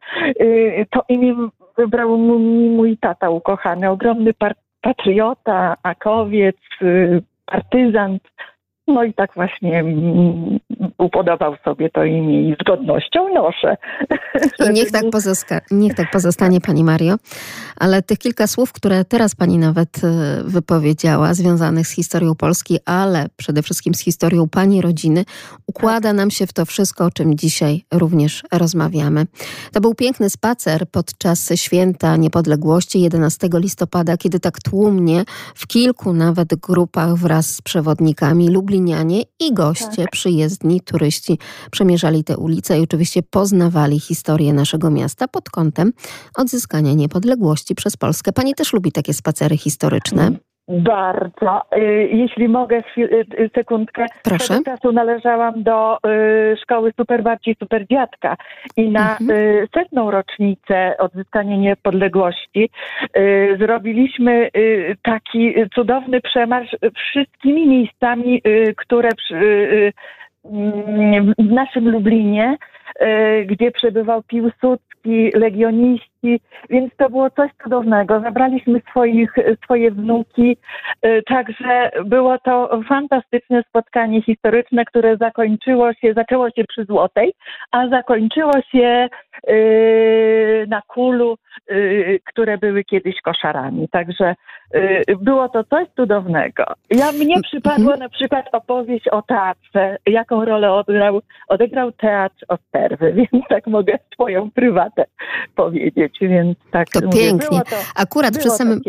[0.91, 1.35] To imię
[1.77, 4.33] wybrał mi mój tata ukochany, ogromny
[4.81, 8.23] patriota, akowiec, y, partyzant.
[8.87, 10.59] No i tak właśnie mm,
[10.97, 13.77] upodobał sobie to imię i z godnością noszę.
[14.69, 15.03] I niech tak,
[15.71, 17.15] niech tak pozostanie Pani Mario.
[17.79, 23.25] Ale tych kilka słów, które teraz Pani nawet e, wypowiedziała, związanych z historią Polski, ale
[23.37, 25.25] przede wszystkim z historią Pani rodziny,
[25.67, 29.25] układa nam się w to wszystko, o czym dzisiaj również rozmawiamy.
[29.73, 35.23] To był piękny spacer podczas święta niepodległości 11 listopada, kiedy tak tłumnie
[35.55, 41.39] w kilku nawet grupach wraz z przewodnikami lublinianie i goście przyjezdni, turyści
[41.71, 45.93] przemierzali te ulice i oczywiście poznawali historię naszego miasta pod kątem
[46.35, 48.33] odzyskania niepodległości przez Polskę.
[48.33, 50.31] Pani też lubi takie spacery historyczne?
[50.67, 51.61] Bardzo.
[51.77, 54.05] Y, Jeśli mogę chwil, y, y, sekundkę.
[54.23, 54.59] Proszę.
[54.65, 55.97] Czasu należałam do
[56.61, 58.37] szkoły Super Babci Super Dziadka
[58.77, 59.67] i na Mhm.
[59.73, 62.69] setną rocznicę odzyskania niepodległości
[63.59, 64.49] zrobiliśmy
[65.03, 68.41] taki cudowny przemarsz wszystkimi miejscami,
[68.77, 69.09] które
[71.37, 72.57] w naszym Lublinie,
[73.45, 76.07] gdzie przebywał Piłsudski, legioniści,
[76.69, 78.19] więc to było coś cudownego.
[78.19, 80.57] Zabraliśmy swoich, swoje wnuki,
[81.05, 87.33] y, także było to fantastyczne spotkanie historyczne, które zakończyło się, zaczęło się przy Złotej,
[87.71, 89.07] a zakończyło się
[89.49, 91.37] y, na Kulu,
[91.71, 93.87] y, które były kiedyś koszarami.
[93.91, 94.35] Także
[95.21, 96.63] było to coś cudownego.
[96.91, 103.47] Ja mnie przypadła na przykład opowieść o teatrze, jaką rolę odegrał, odegrał teatr Osterwy, więc
[103.49, 105.05] tak mogę swoją prywatę
[105.55, 107.47] powiedzieć, więc tak To mówię, pięknie.
[107.49, 108.81] Było to, Akurat przy samym,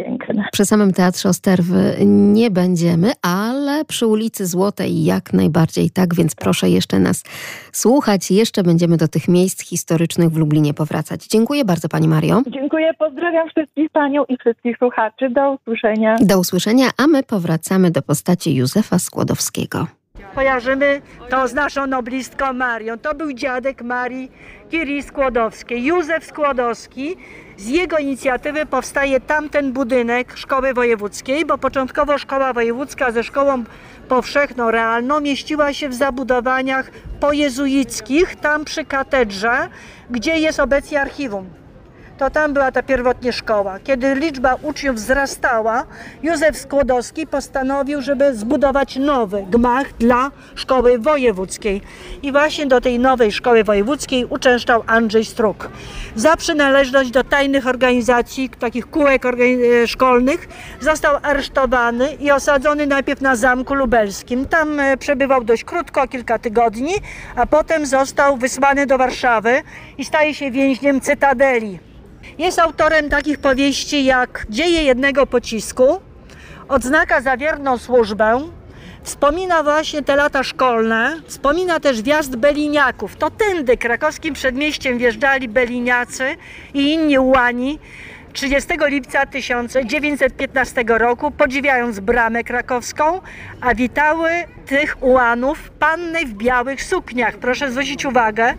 [0.52, 6.70] przy samym Teatrze Osterwy nie będziemy, ale przy ulicy Złotej jak najbardziej tak, więc proszę
[6.70, 7.24] jeszcze nas
[7.72, 8.30] słuchać.
[8.30, 11.26] Jeszcze będziemy do tych miejsc historycznych w Lublinie powracać.
[11.26, 12.42] Dziękuję bardzo Pani Mario.
[12.46, 15.30] Dziękuję, pozdrawiam wszystkich panią i wszystkich słuchaczy.
[15.30, 16.16] Do usłyszenia.
[16.20, 19.97] Do usłyszenia, a my powracamy do postaci Józefa Skłodowskiego.
[20.34, 22.98] Kojarzymy to z naszą noblistką Marią.
[22.98, 24.32] To był dziadek Marii
[24.70, 27.16] Curie Skłodowskiej, Józef Skłodowski.
[27.56, 33.64] Z jego inicjatywy powstaje tamten budynek Szkoły Wojewódzkiej, bo początkowo Szkoła Wojewódzka ze Szkołą
[34.08, 36.90] Powszechną Realną mieściła się w zabudowaniach
[37.20, 39.68] pojezuickich, tam przy katedrze,
[40.10, 41.46] gdzie jest obecnie archiwum.
[42.18, 43.78] To tam była ta pierwotnie szkoła.
[43.84, 45.84] Kiedy liczba uczniów wzrastała,
[46.22, 51.82] Józef Skłodowski postanowił, żeby zbudować nowy gmach dla szkoły wojewódzkiej.
[52.22, 55.68] I właśnie do tej nowej szkoły wojewódzkiej uczęszczał Andrzej Struk.
[56.16, 59.22] Za przynależność do tajnych organizacji, takich kółek
[59.86, 60.48] szkolnych,
[60.80, 64.46] został aresztowany i osadzony najpierw na Zamku Lubelskim.
[64.46, 66.94] Tam e, przebywał dość krótko, kilka tygodni,
[67.36, 69.62] a potem został wysłany do Warszawy
[69.98, 71.87] i staje się więźniem Cytadeli.
[72.38, 76.00] Jest autorem takich powieści jak Dzieje jednego pocisku,
[76.68, 78.40] Odznaka za wierną służbę,
[79.02, 83.16] Wspomina właśnie te lata szkolne, wspomina też wjazd Beliniaków.
[83.16, 86.36] To tędy krakowskim przedmieściem wjeżdżali Beliniacy
[86.74, 87.78] i inni ułani
[88.32, 93.20] 30 lipca 1915 roku, podziwiając bramę krakowską,
[93.60, 94.30] a witały
[94.66, 97.36] tych ułanów panny w białych sukniach.
[97.36, 98.54] Proszę zwrócić uwagę,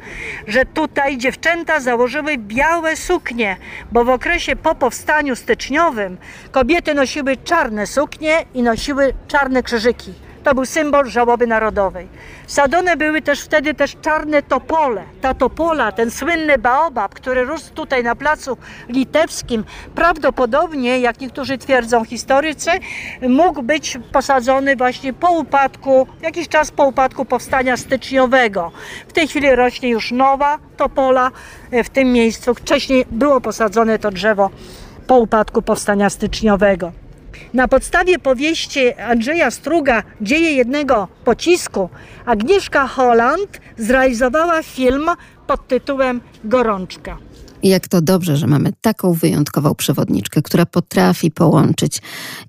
[0.47, 3.57] że tutaj dziewczęta założyły białe suknie,
[3.91, 6.17] bo w okresie po powstaniu styczniowym
[6.51, 10.28] kobiety nosiły czarne suknie i nosiły czarne krzyżyki.
[10.49, 12.07] To był symbol żałoby narodowej.
[12.47, 15.03] Sadzone były też wtedy też czarne topole.
[15.21, 19.63] Ta topola, ten słynny baobab, który rósł tutaj na placu litewskim,
[19.95, 22.71] prawdopodobnie, jak niektórzy twierdzą historycy,
[23.21, 28.71] mógł być posadzony właśnie po upadku, jakiś czas po upadku powstania styczniowego.
[29.07, 31.31] W tej chwili rośnie już nowa topola
[31.83, 32.53] w tym miejscu.
[32.53, 34.49] Wcześniej było posadzone to drzewo
[35.07, 36.91] po upadku powstania styczniowego.
[37.53, 41.89] Na podstawie powieści Andrzeja Struga Dzieje jednego pocisku
[42.25, 45.05] Agnieszka Holland zrealizowała film
[45.47, 47.17] pod tytułem Gorączka.
[47.63, 52.01] Jak to dobrze, że mamy taką wyjątkową przewodniczkę, która potrafi połączyć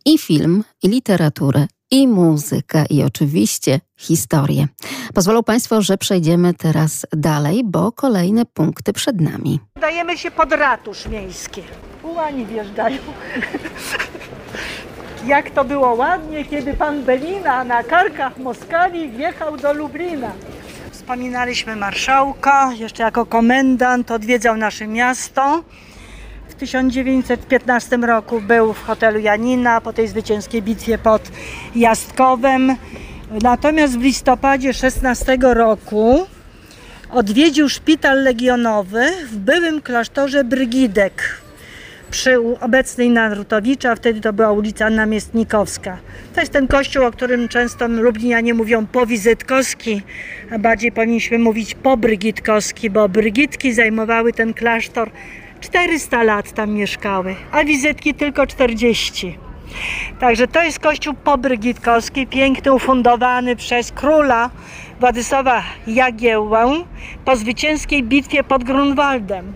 [0.05, 4.68] i film, i literaturę, i muzykę, i oczywiście historię.
[5.14, 9.61] Pozwolą Państwo, że przejdziemy teraz dalej, bo kolejne punkty przed nami.
[9.81, 11.62] Dajemy się pod ratusz miejski.
[12.03, 12.99] Ułani wjeżdżają.
[15.27, 20.33] Jak to było ładnie, kiedy pan Belina na karkach Moskali wjechał do Lublina.
[20.91, 25.64] Wspominaliśmy marszałka, jeszcze jako komendant odwiedzał nasze miasto.
[26.49, 31.23] W 1915 roku był w hotelu Janina po tej zwycięskiej bitwie pod
[31.75, 32.77] Jastkowem.
[33.43, 36.27] Natomiast w listopadzie 16 roku
[37.11, 41.41] odwiedził szpital legionowy w byłym klasztorze Brygidek
[42.11, 45.99] przy obecnej Narutowicza, wtedy to była ulica Namiestnikowska.
[46.35, 50.03] To jest ten kościół, o którym często lublinianie mówią powizytkowski,
[50.51, 55.11] a bardziej powinniśmy mówić pobrygitkowski, bo brygitki zajmowały ten klasztor
[55.61, 59.39] 400 lat tam mieszkały, a wizytki tylko 40.
[60.21, 64.51] Także to jest kościół pobrygitkowski, piękny, ufundowany przez króla
[65.01, 66.85] Władysława Jagiełłę
[67.25, 69.53] po zwycięskiej bitwie pod Grunwaldem.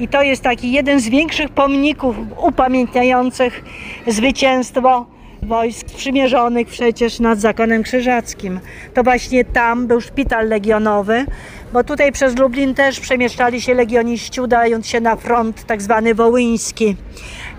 [0.00, 3.64] I to jest taki jeden z większych pomników upamiętniających
[4.06, 5.06] zwycięstwo
[5.42, 8.60] wojsk przymierzonych przecież nad zakonem krzyżackim.
[8.94, 11.26] To właśnie tam był szpital legionowy,
[11.72, 16.96] bo tutaj przez Lublin też przemieszczali się legioniści, udając się na front tak zwany wołyński.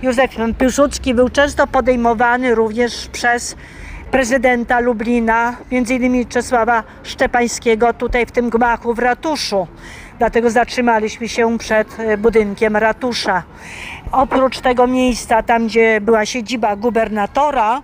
[0.02, 3.56] Józef Piłsudski był często podejmowany również przez
[4.12, 9.68] prezydenta Lublina, między innymi Czesława Szczepańskiego tutaj w tym gmachu w ratuszu.
[10.20, 13.44] Dlatego zatrzymaliśmy się przed e, budynkiem ratusza.
[14.12, 17.82] Oprócz tego miejsca, tam gdzie była siedziba gubernatora,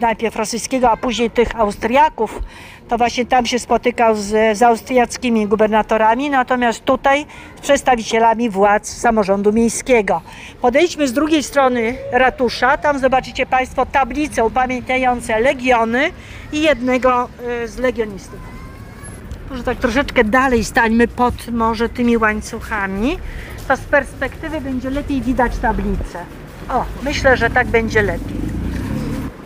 [0.00, 2.40] najpierw rosyjskiego, a później tych Austriaków,
[2.88, 7.26] to właśnie tam się spotykał z, z austriackimi gubernatorami, natomiast tutaj
[7.56, 10.20] z przedstawicielami władz samorządu miejskiego.
[10.60, 16.10] Podejdźmy z drugiej strony ratusza, tam zobaczycie Państwo tablice upamiętniające legiony
[16.52, 17.28] i jednego
[17.62, 18.51] e, z legionistów.
[19.52, 23.18] Może tak troszeczkę dalej stańmy pod może tymi łańcuchami,
[23.68, 26.24] to z perspektywy będzie lepiej widać tablicę.
[26.68, 28.36] O, myślę, że tak będzie lepiej.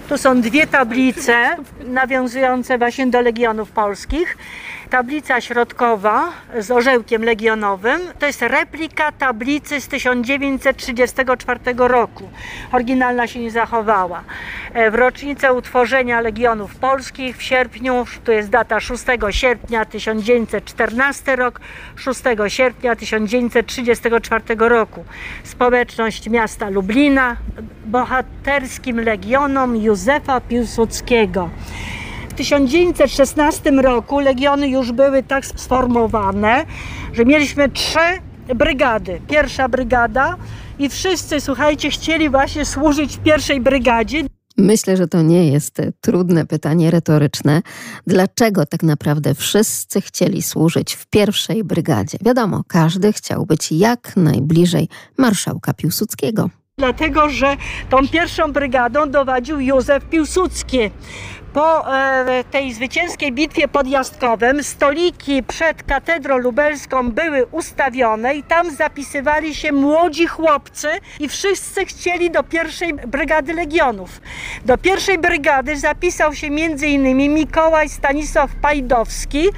[0.09, 4.37] Tu są dwie tablice nawiązujące właśnie do Legionów Polskich.
[4.91, 12.29] Tablica środkowa z orzełkiem legionowym to jest replika tablicy z 1934 roku.
[12.73, 14.23] Oryginalna się nie zachowała.
[14.73, 21.61] E, w rocznicę utworzenia Legionów Polskich w sierpniu, tu jest data 6 sierpnia 1914 rok,
[21.97, 25.05] 6 sierpnia 1934 roku.
[25.45, 27.37] Społeczność miasta Lublina
[27.87, 31.51] bohaterskim legionom Józefa Piłsudskiego.
[32.37, 36.67] W 1916 roku legiony już były tak sformowane,
[37.13, 37.99] że mieliśmy trzy
[38.55, 39.21] brygady.
[39.29, 40.37] Pierwsza brygada
[40.79, 44.23] i wszyscy, słuchajcie, chcieli właśnie służyć w pierwszej brygadzie.
[44.57, 47.63] Myślę, że to nie jest trudne pytanie retoryczne.
[48.07, 52.19] Dlaczego tak naprawdę wszyscy chcieli służyć w pierwszej brygadzie?
[52.25, 56.51] Wiadomo, każdy chciał być jak najbliżej marszałka Piłsudskiego.
[56.79, 57.57] Dlatego, że
[57.91, 60.79] tą pierwszą brygadą dowadził Józef Piłsudski.
[61.57, 68.71] Po e, tej zwycięskiej bitwie pod Jastkowem stoliki przed katedrą lubelską były ustawione i tam
[68.71, 70.89] zapisywali się młodzi chłopcy
[71.21, 74.21] i wszyscy chcieli do pierwszej brygady legionów.
[74.65, 77.35] Do pierwszej brygady zapisał się m.in.
[77.35, 79.49] Mikołaj Stanisław Pajdowski,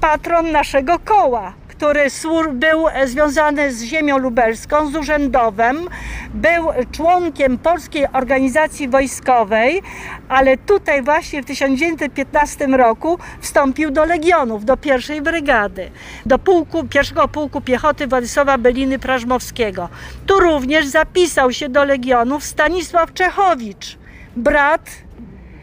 [0.00, 2.06] patron naszego koła który
[2.52, 5.88] był związany z ziemią lubelską, z urzędowym,
[6.34, 9.82] był członkiem Polskiej Organizacji Wojskowej,
[10.28, 15.90] ale tutaj właśnie w 1915 roku wstąpił do Legionów, do pierwszej brygady,
[16.26, 19.88] do pułku, pierwszego pułku piechoty Władysława Beliny Prażmowskiego.
[20.26, 23.98] Tu również zapisał się do Legionów Stanisław Czechowicz,
[24.36, 24.90] brat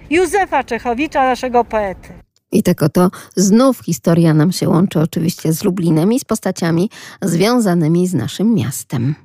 [0.09, 2.22] Józefa Czechowicza, naszego poety.
[2.53, 6.89] I tak oto znów historia nam się łączy oczywiście z Lublinem i z postaciami
[7.21, 9.15] związanymi z naszym miastem.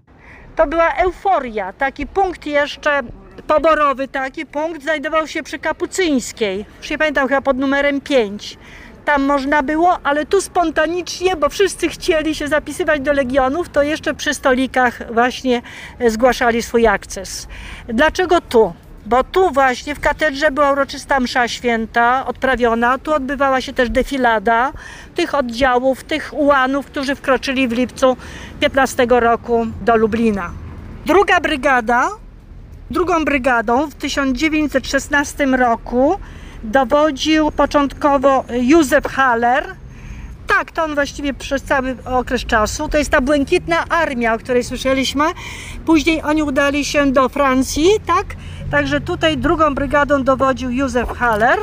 [0.56, 3.00] To była euforia, taki punkt jeszcze
[3.46, 6.64] poborowy, taki punkt znajdował się przy Kapucyńskiej.
[6.78, 8.58] Już nie pamiętam, chyba pod numerem 5
[9.04, 14.14] tam można było, ale tu spontanicznie, bo wszyscy chcieli się zapisywać do legionów, to jeszcze
[14.14, 15.62] przy stolikach właśnie
[16.08, 17.48] zgłaszali swój akces.
[17.88, 18.72] Dlaczego tu?
[19.08, 24.72] Bo tu właśnie w katedrze była uroczysta msza święta odprawiona, tu odbywała się też defilada
[25.14, 28.16] tych oddziałów, tych ułanów, którzy wkroczyli w lipcu
[28.60, 30.50] 15 roku do Lublina.
[31.06, 32.08] Druga brygada,
[32.90, 36.18] drugą brygadą w 1916 roku
[36.62, 39.74] dowodził początkowo Józef Haller,
[40.48, 42.88] tak, to on właściwie przez cały okres czasu.
[42.88, 45.24] To jest ta błękitna armia, o której słyszeliśmy.
[45.86, 48.26] Później oni udali się do Francji, tak?
[48.70, 51.58] Także tutaj drugą brygadą dowodził Józef Haller.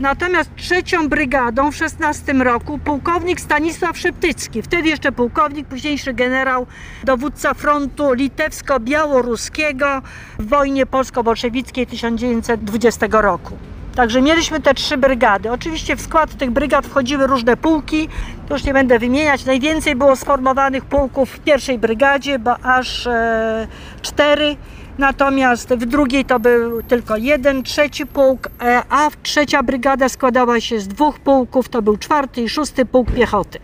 [0.00, 4.62] Natomiast trzecią brygadą w 16 roku pułkownik Stanisław Szeptycki.
[4.62, 6.66] Wtedy jeszcze pułkownik, późniejszy generał,
[7.04, 10.02] dowódca frontu litewsko-białoruskiego
[10.38, 13.56] w wojnie polsko-bolszewickiej 1920 roku.
[13.94, 15.52] Także mieliśmy te trzy brygady.
[15.52, 18.08] Oczywiście w skład tych brygad wchodziły różne pułki,
[18.48, 19.44] to już nie będę wymieniać.
[19.44, 23.68] Najwięcej było sformowanych pułków w pierwszej brygadzie, bo aż e,
[24.02, 24.56] cztery.
[24.98, 30.80] Natomiast w drugiej to był tylko jeden, trzeci pułk, e, a trzecia brygada składała się
[30.80, 33.58] z dwóch pułków, to był czwarty i szósty pułk piechoty.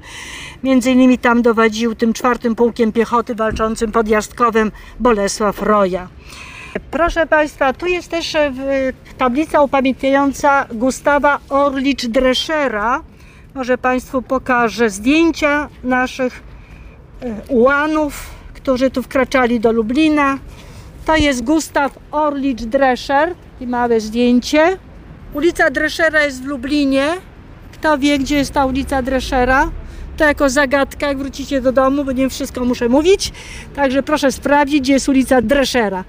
[0.63, 6.09] Między innymi tam dowodził tym czwartym pułkiem piechoty walczącym pod Jastkowem Bolesław Roja.
[6.91, 8.53] Proszę Państwa, tu jest też e,
[9.19, 13.01] tablica upamiętniająca Gustawa Orlicz-Dreschera.
[13.55, 16.43] Może Państwu pokażę zdjęcia naszych
[17.21, 20.39] e, ułanów, którzy tu wkraczali do Lublina.
[21.07, 24.79] To jest Gustaw Orlicz-Drescher i małe zdjęcie.
[25.35, 27.07] Ulica Dreschera jest w Lublinie.
[27.73, 29.71] Kto wie, gdzie jest ta ulica Dreschera?
[30.17, 33.33] To jako zagadka, jak wrócicie do domu, bo nie wszystko muszę mówić.
[33.77, 36.05] Także proszę sprawdzić, gdzie jest ulica Dreschera.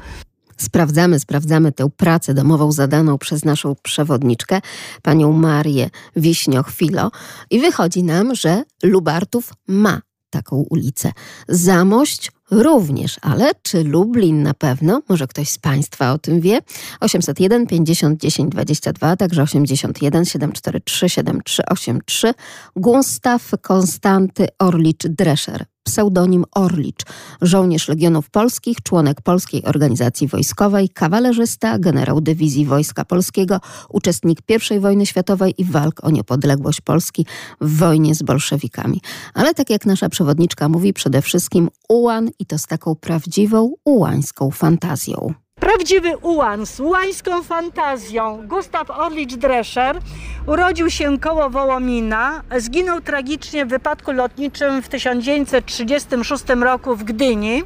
[0.58, 4.62] Sprawdzamy, sprawdzamy tę pracę domową zadaną przez naszą przewodniczkę,
[5.02, 7.10] panią Marię Wiśnioch-Filo
[7.50, 11.12] i wychodzi nam, że Lubartów ma taką ulicę.
[11.48, 15.02] Zamość również, ale czy Lublin na pewno?
[15.10, 16.60] Może ktoś z Państwa o tym wie?
[17.00, 22.34] 801 50 10 22, także 81 743 7383
[22.76, 27.04] Gustaw Konstanty Orlicz-Drescher pseudonim Orlicz,
[27.42, 33.60] żołnierz Legionów Polskich, członek Polskiej Organizacji Wojskowej, kawalerzysta, generał dywizji Wojska Polskiego,
[33.90, 34.40] uczestnik
[34.76, 37.26] I wojny światowej i walk o niepodległość Polski
[37.62, 39.02] w wojnie z bolszewikami.
[39.34, 44.52] Ale tak jak nasza przewodniczka mówi, przede wszystkim ułan i to z taką prawdziwą ułańską
[44.52, 45.47] fantazją.
[45.60, 48.48] Prawdziwy ułan z ułańską fantazją.
[48.48, 50.00] Gustaw Orlicz-Drescher
[50.48, 52.42] urodził się koło Wołomina.
[52.58, 57.64] Zginął tragicznie w wypadku lotniczym w 1936 roku w Gdyni.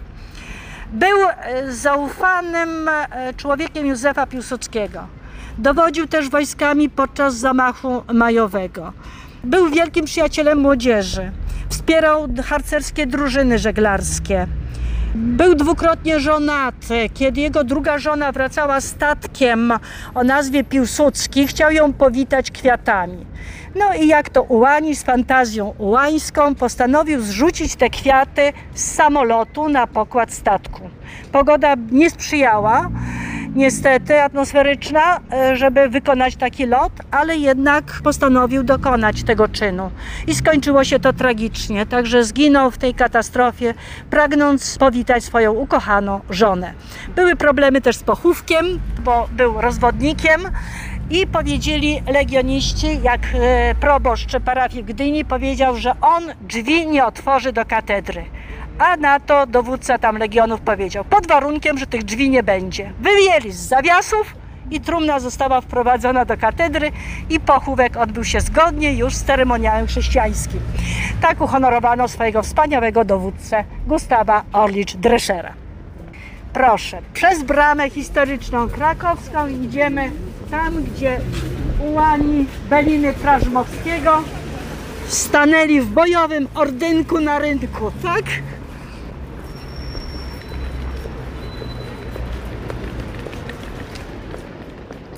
[0.94, 5.08] Był e, zaufanym e, człowiekiem Józefa Piłsudskiego.
[5.58, 8.94] Dowodził też wojskami podczas zamachu majowego.
[9.44, 11.32] Był wielkim przyjacielem młodzieży.
[11.70, 14.48] Wspierał harcerskie drużyny żeglarskie.
[15.16, 17.10] Był dwukrotnie żonaty.
[17.14, 19.74] Kiedy jego druga żona wracała statkiem
[20.16, 23.26] o nazwie Piłsudski, chciał ją powitać kwiatami.
[23.76, 29.88] No i jak to ułani z fantazją ułańską, postanowił zrzucić te kwiaty z samolotu na
[29.88, 30.90] pokład statku.
[31.32, 32.90] Pogoda nie sprzyjała
[33.56, 39.92] niestety atmosferyczna, e, żeby wykonać taki lot, ale jednak postanowił dokonać tego czynu.
[40.28, 43.74] I skończyło się to tragicznie, także zginął w tej katastrofie,
[44.10, 46.74] pragnąc powitać swoją ukochaną żonę.
[47.16, 48.66] Były problemy też z pochówkiem,
[49.04, 50.42] bo był rozwodnikiem.
[51.10, 57.54] I powiedzieli legioniści, jak e, proboszcz parafii w Gdyni powiedział, że on drzwi nie otworzy
[57.54, 58.26] do katedry.
[58.82, 62.94] A na to dowódca tam legionów powiedział, pod warunkiem, że tych drzwi nie będzie.
[63.00, 64.36] Wyjęli z zawiasów
[64.72, 66.92] i trumna została wprowadzona do katedry
[67.30, 70.60] i pochówek odbył się zgodnie już z ceremoniałem chrześcijańskim.
[71.22, 75.52] Tak uhonorowano swojego wspaniałego dowódcę Gustawa Orlicz-Dreschera.
[76.54, 80.12] Proszę, przez bramę historyczną krakowską idziemy
[80.52, 81.20] tam, gdzie
[81.80, 84.24] ułani Beliny Prażmowskiego
[85.08, 88.24] stanęli w bojowym ordynku na rynku, tak?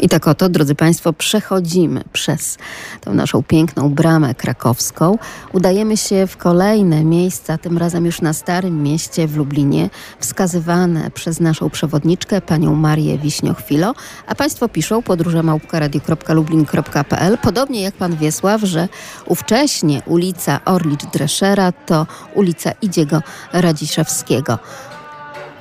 [0.04, 2.58] I tak oto, drodzy Państwo, przechodzimy przez
[3.02, 5.18] tę naszą piękną bramę krakowską.
[5.54, 9.90] Udajemy się w kolejne miejsca, tym razem już na Starym Mieście w Lublinie,
[10.20, 13.94] wskazywane przez naszą przewodniczkę, panią Marię Wiśniochwilo.
[14.28, 18.88] A Państwo piszą podróżemałpka.radio.lublin.pl Podobnie jak pan Wiesław, że
[19.26, 23.22] ówcześnie ulica Orlicz-Dreschera to ulica Idziego
[23.54, 24.60] Radziszewskiego.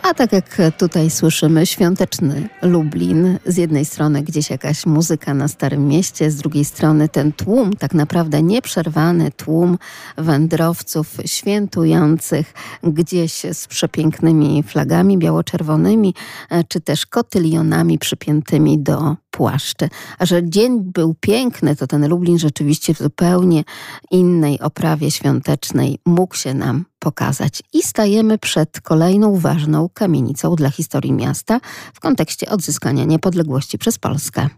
[0.03, 3.39] A tak jak tutaj słyszymy, świąteczny Lublin.
[3.47, 7.95] Z jednej strony gdzieś jakaś muzyka na Starym Mieście, z drugiej strony ten tłum, tak
[7.95, 9.79] naprawdę nieprzerwany tłum
[10.17, 16.15] wędrowców świętujących gdzieś z przepięknymi flagami biało-czerwonymi,
[16.51, 19.89] e, czy też kotylionami przypiętymi do płaszczy.
[20.19, 23.65] A że dzień był piękny, to ten Lublin rzeczywiście w zupełnie
[24.11, 27.63] innej oprawie świątecznej mógł się nam pokazać.
[27.73, 31.61] I stajemy przed kolejną ważną kamienicą dla historii miasta
[31.95, 34.49] w kontekście odzyskania niepodległości przez Polskę.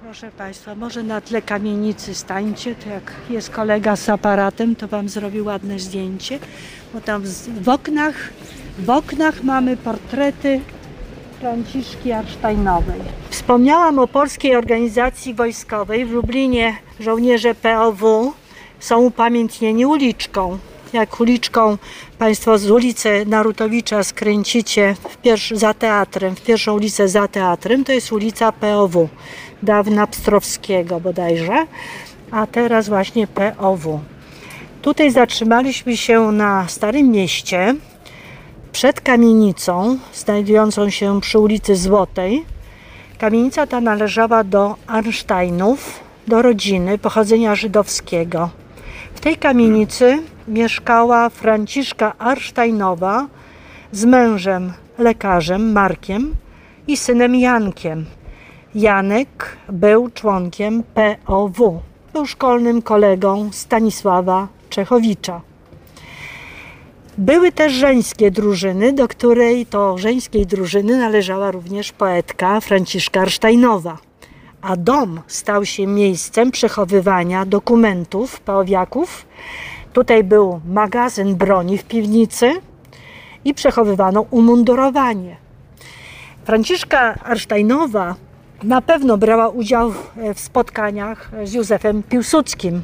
[0.00, 5.08] Proszę Państwa, może na tle kamienicy stańcie, to jak jest kolega z aparatem, to Wam
[5.08, 6.38] zrobi ładne zdjęcie,
[6.94, 7.22] bo tam
[7.60, 8.14] w oknach,
[8.78, 10.60] w oknach mamy portrety
[11.40, 13.00] Franciszki Arsztajnowej.
[13.30, 16.04] Wspomniałam o Polskiej Organizacji Wojskowej.
[16.04, 18.32] W Lublinie żołnierze POW
[18.80, 20.58] są upamiętnieni uliczką.
[20.92, 21.78] Jak uliczką
[22.18, 24.94] Państwo z ulicy Narutowicza skręcicie
[25.54, 29.08] za teatrem, w pierwszą ulicę za teatrem, to jest ulica POW,
[29.62, 31.66] dawna Pstrowskiego bodajże,
[32.30, 34.00] a teraz właśnie POW.
[34.82, 37.74] Tutaj zatrzymaliśmy się na Starym Mieście,
[38.78, 42.44] przed kamienicą, znajdującą się przy ulicy Złotej.
[43.18, 48.50] Kamienica ta należała do Arnsteinów, do rodziny pochodzenia żydowskiego.
[49.14, 53.26] W tej kamienicy mieszkała Franciszka Arnsteinowa
[53.92, 56.34] z mężem, lekarzem Markiem
[56.86, 58.06] i synem Jankiem.
[58.74, 61.80] Janek był członkiem POW.
[62.12, 65.47] Był szkolnym kolegą Stanisława Czechowicza.
[67.18, 73.98] Były też żeńskie drużyny, do której to żeńskiej drużyny należała również poetka Franciszka Arsztajnowa.
[74.62, 79.26] A dom stał się miejscem przechowywania dokumentów pałowiaków.
[79.92, 82.52] Tutaj był magazyn broni w piwnicy
[83.44, 85.36] i przechowywano umundurowanie.
[86.44, 88.14] Franciszka Arsztajnowa
[88.62, 89.92] na pewno brała udział
[90.34, 92.82] w spotkaniach z Józefem Piłsudskim,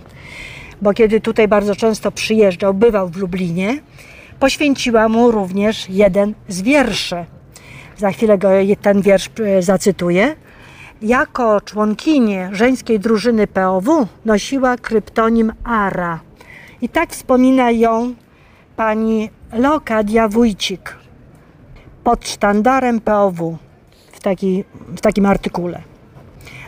[0.83, 3.79] bo kiedy tutaj bardzo często przyjeżdżał, bywał w Lublinie,
[4.45, 7.25] poświęciła mu również jeden z wierszy.
[7.97, 8.49] Za chwilę go
[8.83, 10.37] ten wiersz e, zacytuję.
[11.03, 16.21] Jako członkini żeńskiej drużyny POW nosiła kryptonim Ara.
[16.83, 18.15] I tak wspomina ją
[18.77, 20.97] pani Lokadia Wójcik
[22.05, 23.57] pod sztandarem POW
[24.13, 24.65] w, taki,
[24.97, 25.83] w takim artykule.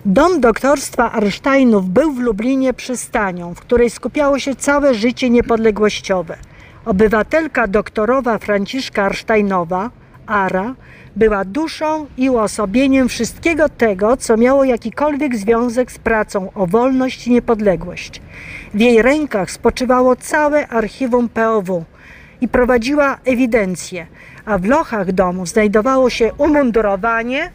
[0.04, 6.36] Dom doktorstwa Arsztajnów był w Lublinie przystanią, w której skupiało się całe życie niepodległościowe–
[6.86, 9.90] Obywatelka doktorowa Franciszka Arsztajnowa,
[10.26, 10.74] Ara,
[11.16, 17.30] była duszą i uosobieniem wszystkiego tego, co miało jakikolwiek związek z pracą o wolność i
[17.30, 18.22] niepodległość.
[18.74, 21.84] W jej rękach spoczywało całe archiwum POW
[22.40, 24.06] i prowadziła ewidencję,
[24.44, 27.50] a w lochach domu znajdowało się umundurowanie,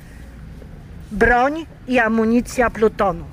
[1.12, 3.31] broń i amunicja plutonu.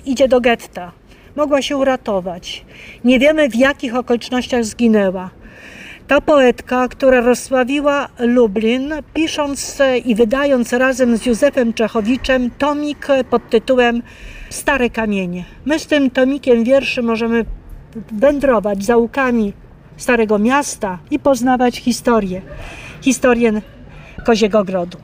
[0.05, 0.92] idzie do getta.
[1.36, 2.64] Mogła się uratować.
[3.05, 5.30] Nie wiemy w jakich okolicznościach zginęła.
[6.09, 14.03] Ta poetka, która rozsławiła Lublin, pisząc i wydając razem z Józefem Czechowiczem tomik pod tytułem
[14.51, 15.44] Stare Kamienie.
[15.64, 17.44] My z tym tomikiem wierszy możemy
[18.12, 19.53] wędrować zaułkami
[19.97, 22.42] Starego Miasta i poznawać historię,
[23.01, 23.62] historię
[24.24, 24.99] Koziego Grodu.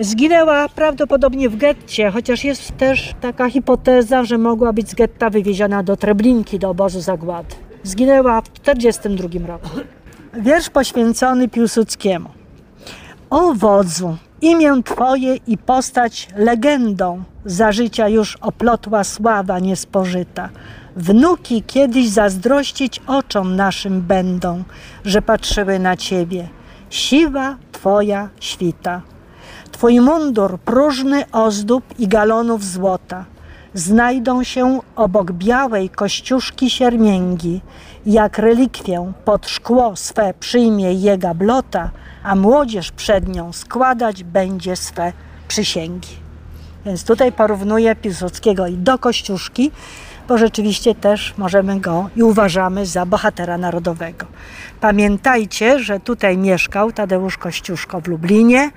[0.00, 5.82] Zginęła prawdopodobnie w getcie, chociaż jest też taka hipoteza, że mogła być z getta wywieziona
[5.82, 7.54] do Treblinki, do obozu zagłady.
[7.82, 9.68] Zginęła w 1942 roku.
[10.34, 12.28] Wiersz poświęcony Piłsudskiemu.
[13.30, 20.48] O wodzu, imię Twoje i postać legendą za życia już oplotła sława niespożyta.
[20.96, 24.62] Wnuki kiedyś zazdrościć oczom naszym będą,
[25.04, 26.48] że patrzyły na Ciebie.
[26.90, 29.02] Siwa Twoja świta.
[29.80, 33.24] Twój mundur próżny ozdób i galonów złota
[33.74, 37.60] znajdą się obok białej kościuszki siermięgi,
[38.06, 41.90] jak relikwię pod szkło swe przyjmie jego blota,
[42.22, 45.12] a młodzież przed nią składać będzie swe
[45.48, 46.16] przysięgi.
[46.86, 49.70] Więc tutaj porównuję Piłsudskiego i do Kościuszki,
[50.28, 54.26] bo rzeczywiście też możemy go i uważamy za bohatera narodowego.
[54.80, 58.70] Pamiętajcie, że tutaj mieszkał Tadeusz Kościuszko w Lublinie.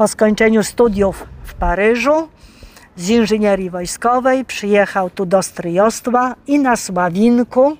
[0.00, 2.28] Po skończeniu studiów w Paryżu
[2.96, 7.76] z inżynierii wojskowej przyjechał tu do Stryjostwa i na Sławinku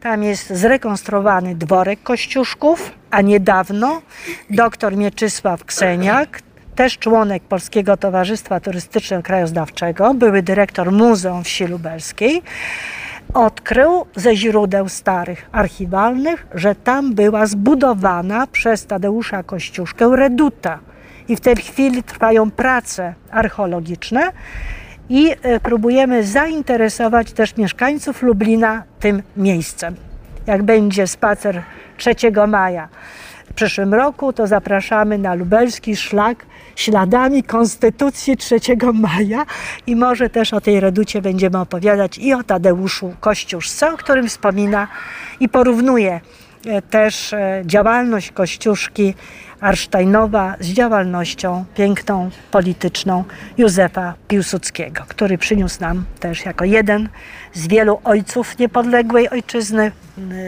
[0.00, 4.02] tam jest zrekonstruowany dworek Kościuszków, a niedawno
[4.50, 6.42] doktor Mieczysław Kseniak,
[6.74, 12.42] też członek Polskiego Towarzystwa Turystyczno-Krajoznawczego, były dyrektor Muzeum Wsi Lubelskiej,
[13.34, 20.91] odkrył ze źródeł starych archiwalnych, że tam była zbudowana przez Tadeusza Kościuszkę reduta.
[21.32, 24.32] I w tej chwili trwają prace archeologiczne
[25.08, 29.94] i e, próbujemy zainteresować też mieszkańców Lublina tym miejscem.
[30.46, 31.62] Jak będzie spacer
[31.96, 32.14] 3
[32.48, 32.88] maja
[33.50, 38.56] w przyszłym roku, to zapraszamy na lubelski szlak śladami Konstytucji 3
[38.92, 39.46] maja
[39.86, 44.88] i może też o tej reducie będziemy opowiadać i o Tadeuszu Kościuszce, o którym wspomina
[45.40, 46.20] i porównuje
[46.66, 49.14] e, też e, działalność Kościuszki
[49.62, 53.24] Arsztajnowa z działalnością piękną, polityczną
[53.58, 57.08] Józefa Piłsudskiego, który przyniósł nam też jako jeden
[57.52, 59.92] z wielu ojców niepodległej ojczyzny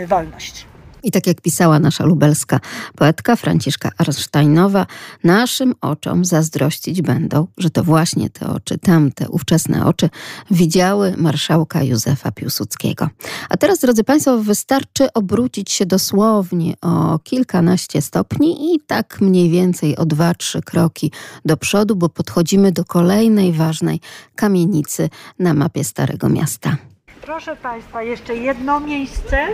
[0.07, 0.67] wolność.
[1.05, 2.61] I tak jak pisała nasza lubelska
[2.96, 4.86] poetka Franciszka Arsztajnowa,
[5.24, 10.11] naszym oczom zazdrościć będą, że to właśnie te oczy, tamte ówczesne oczy
[10.50, 13.09] widziały marszałka Józefa Piłsudskiego.
[13.48, 19.96] A teraz, drodzy Państwo, wystarczy obrócić się dosłownie o kilkanaście stopni i tak mniej więcej
[19.96, 21.12] o dwa, trzy kroki
[21.44, 24.00] do przodu, bo podchodzimy do kolejnej ważnej
[24.34, 26.76] kamienicy na mapie Starego Miasta.
[27.22, 29.46] Proszę Państwa, jeszcze jedno miejsce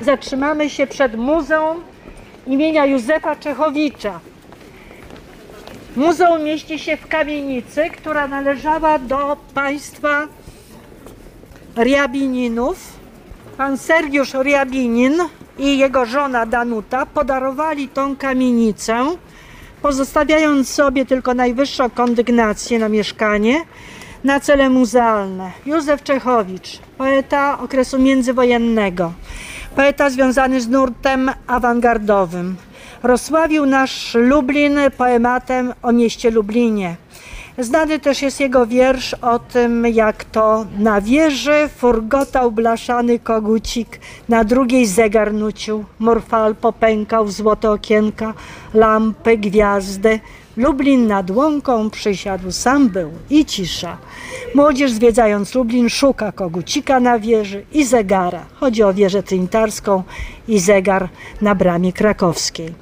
[0.00, 1.82] zatrzymamy się przed Muzeum
[2.46, 4.20] imienia Józefa Czechowicza.
[5.96, 10.26] Muzeum mieści się w kamienicy, która należała do państwa
[11.76, 12.78] Riabininów.
[13.56, 15.14] Pan Sergiusz Riabinin
[15.58, 19.04] i jego żona Danuta podarowali tą kamienicę,
[19.82, 23.64] pozostawiając sobie tylko najwyższą kondygnację na mieszkanie
[24.24, 25.50] na cele muzealne.
[25.66, 29.12] Józef Czechowicz, poeta okresu międzywojennego
[29.78, 32.56] poeta związany z nurtem awangardowym.
[33.02, 36.96] Rozsławił nasz Lublin poematem o mieście Lublinie.
[37.58, 44.44] Znany też jest jego wiersz o tym, jak to na wieży furgotał blaszany kogucik, na
[44.44, 48.34] drugiej zegar nucił, morfal popękał, złote okienka,
[48.74, 50.20] lampy, gwiazdy,
[50.58, 53.98] Lublin nad łąką przysiadł, sam był i cisza.
[54.54, 58.46] Młodzież zwiedzając Lublin szuka kogucika na wieży i zegara.
[58.54, 60.02] Chodzi o wieżę trynitarską
[60.48, 61.08] i zegar
[61.40, 62.74] na bramie krakowskiej.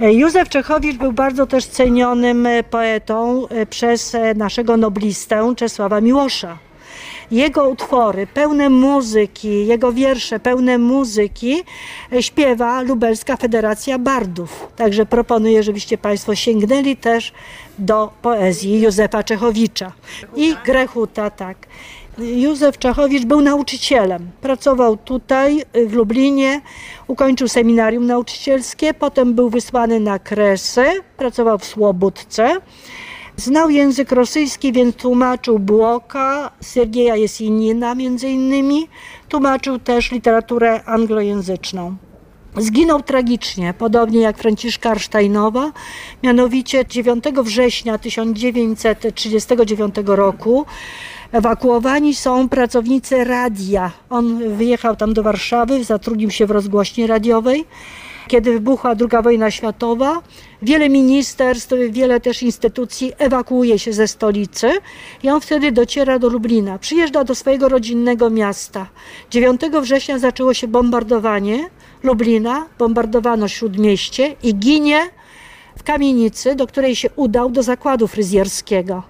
[0.00, 6.58] Józef Czechowicz był bardzo też cenionym poetą przez naszego noblistę Czesława Miłosza.
[7.30, 11.62] Jego utwory pełne muzyki, jego wiersze pełne muzyki
[12.20, 14.68] śpiewa Lubelska Federacja Bardów.
[14.76, 17.32] Także proponuję, żebyście Państwo sięgnęli też
[17.78, 19.92] do poezji Józefa Czechowicza.
[20.36, 21.56] I Grechuta, tak.
[22.18, 24.30] Józef Czechowicz był nauczycielem.
[24.40, 26.60] Pracował tutaj w Lublinie,
[27.06, 30.84] ukończył seminarium nauczycielskie, potem był wysłany na Kresy,
[31.16, 32.56] pracował w Słobódce.
[33.38, 38.88] Znał język rosyjski, więc tłumaczył Błoka, Sergieja Jesinina między innymi.
[39.28, 41.96] Tłumaczył też literaturę anglojęzyczną.
[42.56, 45.72] Zginął tragicznie, podobnie jak Franciszka Arsztajnowa,
[46.22, 50.66] mianowicie 9 września 1939 roku
[51.32, 53.90] ewakuowani są pracownicy radia.
[54.10, 57.64] On wyjechał tam do Warszawy, zatrudnił się w rozgłośni radiowej.
[58.28, 60.22] Kiedy wybuchła II wojna światowa,
[60.62, 64.72] wiele ministerstw, wiele też instytucji ewakuuje się ze stolicy
[65.22, 66.78] i on wtedy dociera do Lublina.
[66.78, 68.86] Przyjeżdża do swojego rodzinnego miasta.
[69.30, 71.70] 9 września zaczęło się bombardowanie
[72.02, 75.00] Lublina, bombardowano śródmieście i ginie
[75.78, 79.02] w kamienicy, do której się udał do zakładu fryzjerskiego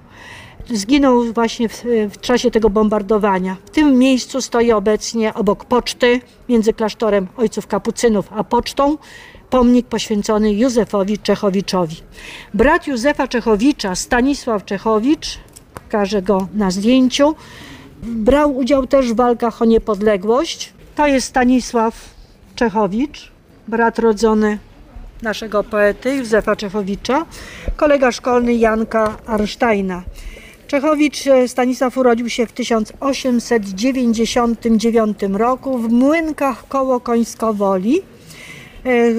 [0.72, 3.56] zginął właśnie w, w, czasie tego bombardowania.
[3.64, 8.98] W tym miejscu stoi obecnie obok poczty między klasztorem ojców kapucynów a pocztą
[9.50, 11.96] pomnik poświęcony Józefowi Czechowiczowi.
[12.54, 15.38] Brat Józefa Czechowicza, Stanisław Czechowicz,
[15.74, 17.34] pokażę go na zdjęciu,
[18.02, 20.72] brał udział też w walkach o niepodległość.
[20.94, 22.14] To jest Stanisław
[22.54, 23.32] Czechowicz,
[23.68, 24.58] brat rodzony
[25.22, 27.26] naszego poety Józefa Czechowicza,
[27.76, 30.02] kolega szkolny Janka Arsztajna.
[30.68, 38.02] Czechowicz Stanisław urodził się w 1899 roku w Młynkach koło Końskowoli.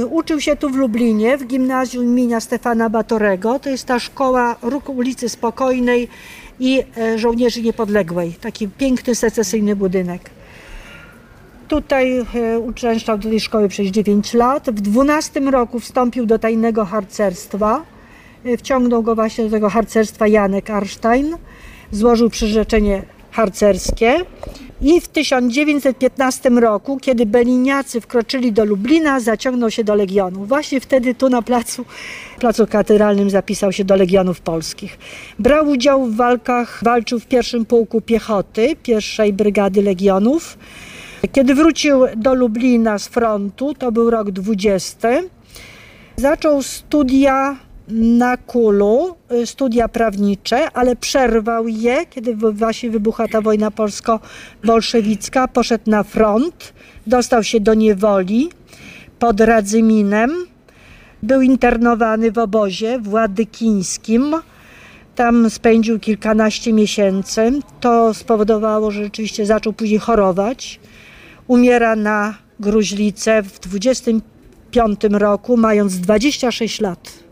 [0.09, 3.59] Uczył się tu w Lublinie, w gimnazjum imienia Stefana Batorego.
[3.59, 6.07] To jest ta szkoła Róg ulicy Spokojnej
[6.59, 6.83] i
[7.15, 8.33] Żołnierzy Niepodległej.
[8.41, 10.29] Taki piękny, secesyjny budynek.
[11.67, 12.25] Tutaj
[12.65, 14.69] uczęszczał do tej szkoły przez 9 lat.
[14.69, 17.81] W 12 roku wstąpił do tajnego harcerstwa.
[18.57, 21.37] Wciągnął go właśnie do tego harcerstwa Janek Arstein.
[21.91, 24.15] Złożył przyrzeczenie harcerskie.
[24.81, 30.47] I w 1915 roku, kiedy Beliniacy wkroczyli do Lublina, zaciągnął się do Legionów.
[30.47, 31.85] Właśnie wtedy tu na placu,
[32.39, 34.97] placu katedralnym zapisał się do Legionów Polskich.
[35.39, 40.57] Brał udział w walkach, walczył w pierwszym pułku piechoty pierwszej Brygady Legionów.
[41.31, 45.09] Kiedy wrócił do Lublina z frontu, to był rok 20,
[46.17, 47.57] zaczął studia
[47.89, 49.15] na Kulu,
[49.45, 55.47] studia prawnicze, ale przerwał je, kiedy właśnie wybuchła ta wojna polsko-bolszewicka.
[55.47, 56.73] Poszedł na front,
[57.07, 58.49] dostał się do niewoli
[59.19, 60.31] pod Radzyminem.
[61.23, 64.35] Był internowany w obozie władykińskim.
[65.15, 67.51] Tam spędził kilkanaście miesięcy.
[67.79, 70.79] To spowodowało, że rzeczywiście zaczął później chorować.
[71.47, 77.28] Umiera na gruźlicę w 25 roku, mając 26 lat.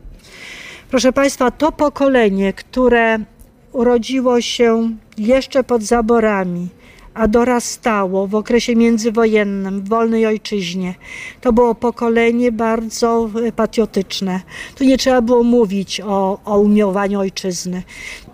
[0.89, 3.19] Proszę Państwa, to pokolenie, które
[3.71, 6.67] urodziło się jeszcze pod zaborami,
[7.13, 10.95] a dorastało w okresie międzywojennym, w wolnej ojczyźnie,
[11.41, 14.41] to było pokolenie bardzo patriotyczne.
[14.75, 17.83] Tu nie trzeba było mówić o, o umiłowaniu ojczyzny.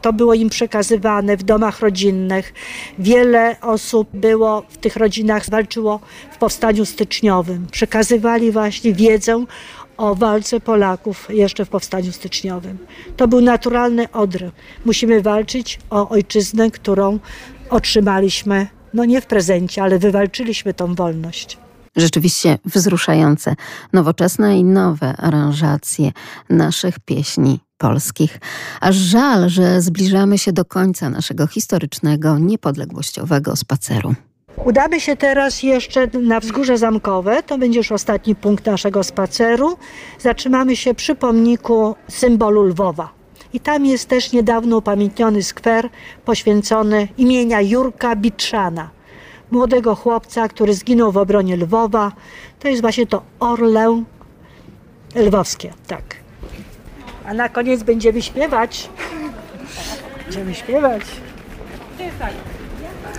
[0.02, 2.54] To było im przekazywane w domach rodzinnych.
[3.00, 6.00] Wiele osób było w tych rodzinach, walczyło
[6.32, 7.68] w powstaniu styczniowym.
[7.72, 9.46] Przekazywali właśnie wiedzę
[9.98, 12.78] o walce Polaków jeszcze w powstaniu styczniowym.
[13.18, 14.52] To był naturalny odryw.
[14.86, 17.20] Musimy walczyć o ojczyznę, którą
[17.70, 21.58] otrzymaliśmy, no nie w prezencie, ale wywalczyliśmy tą wolność.
[21.96, 23.56] Rzeczywiście wzruszające,
[23.94, 26.12] nowoczesne i nowe aranżacje
[26.50, 28.40] naszych pieśni polskich.
[28.82, 34.16] Aż żal, że zbliżamy się do końca naszego historycznego, niepodległościowego spaceru.
[34.58, 37.44] Udamy się teraz jeszcze na wzgórze zamkowe.
[37.44, 39.78] To będzie już ostatni punkt naszego spaceru.
[40.20, 43.10] Zatrzymamy się przy pomniku symbolu Lwowa.
[43.54, 45.90] I tam jest też niedawno upamiętniony skwer
[46.26, 48.90] poświęcony imienia Jurka Bitrzana.
[49.52, 52.12] Młodego chłopca, który zginął w obronie Lwowa.
[52.60, 54.04] To jest właśnie to orlę
[55.16, 56.04] lwowskie, tak.
[57.26, 58.90] A na koniec będziemy śpiewać.
[60.26, 61.02] Będziemy śpiewać.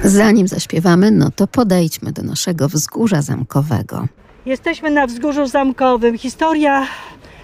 [0.03, 4.07] Zanim zaśpiewamy, no to podejdźmy do naszego wzgórza zamkowego.
[4.47, 6.19] Jesteśmy na wzgórzu zamkowym.
[6.19, 6.87] Historia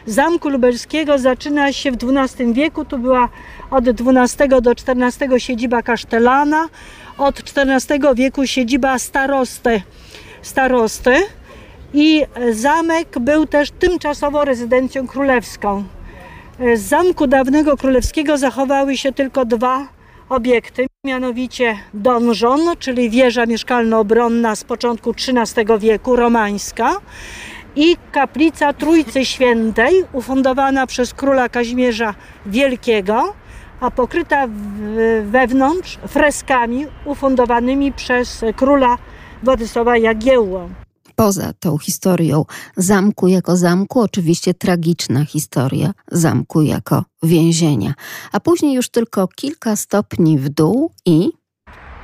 [0.06, 2.84] Zamku Lubelskiego zaczyna się w XII wieku.
[2.84, 3.28] Tu była
[3.70, 6.68] od XII do XIV siedziba kasztelana,
[7.18, 9.82] od XIV wieku siedziba starosty,
[10.42, 11.14] starosty
[11.94, 15.84] i zamek był też tymczasowo rezydencją królewską.
[16.74, 19.88] Z zamku dawnego królewskiego zachowały się tylko dwa
[20.28, 26.96] obiekty, mianowicie donżon, czyli wieża mieszkalno-obronna z początku XIII wieku, romańska
[27.76, 32.14] i kaplica Trójcy Świętej, ufundowana przez króla Kazimierza
[32.46, 33.34] Wielkiego,
[33.80, 34.48] a pokryta
[35.22, 38.98] wewnątrz freskami ufundowanymi przez króla
[39.42, 40.68] Władysława Jagiełło.
[41.20, 42.44] Poza tą historią
[42.76, 47.94] zamku jako zamku, oczywiście tragiczna historia zamku jako więzienia,
[48.32, 51.28] a później już tylko kilka stopni w dół i.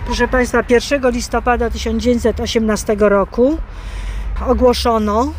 [0.08, 3.58] Proszę Państwa, 1 listopada 1918 roku
[4.46, 5.32] ogłoszono,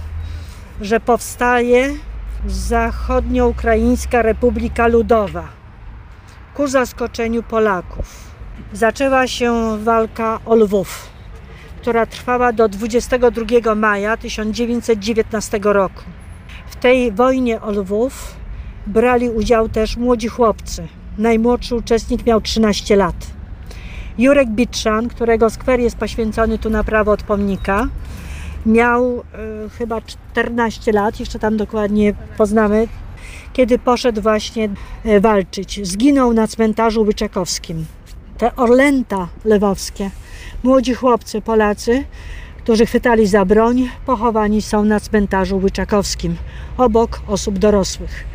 [0.82, 1.94] że powstaje
[2.48, 5.48] Zachodnioukraińska Republika Ludowa
[6.54, 8.32] ku zaskoczeniu Polaków.
[8.74, 11.10] Zaczęła się walka o Lwów,
[11.82, 16.04] która trwała do 22 maja 1919 roku.
[16.70, 18.36] W tej wojnie o Lwów
[18.88, 20.88] brali udział też młodzi chłopcy.
[21.18, 23.39] Najmłodszy uczestnik miał 13 lat.
[24.20, 27.88] Jurek Bitrzan, którego skwer jest poświęcony tu na prawo od pomnika,
[28.66, 32.88] miał y, chyba 14 lat, jeszcze tam dokładnie poznamy,
[33.54, 34.70] kiedy poszedł właśnie
[35.06, 35.88] y, walczyć.
[35.88, 37.86] Zginął na cmentarzu Łyczakowskim.
[38.38, 40.12] Te orlęta lewowskie,
[40.64, 42.04] młodzi chłopcy Polacy,
[42.58, 46.36] którzy chwytali za broń, pochowani są na cmentarzu Łyczakowskim,
[46.78, 48.26] obok osób dorosłych.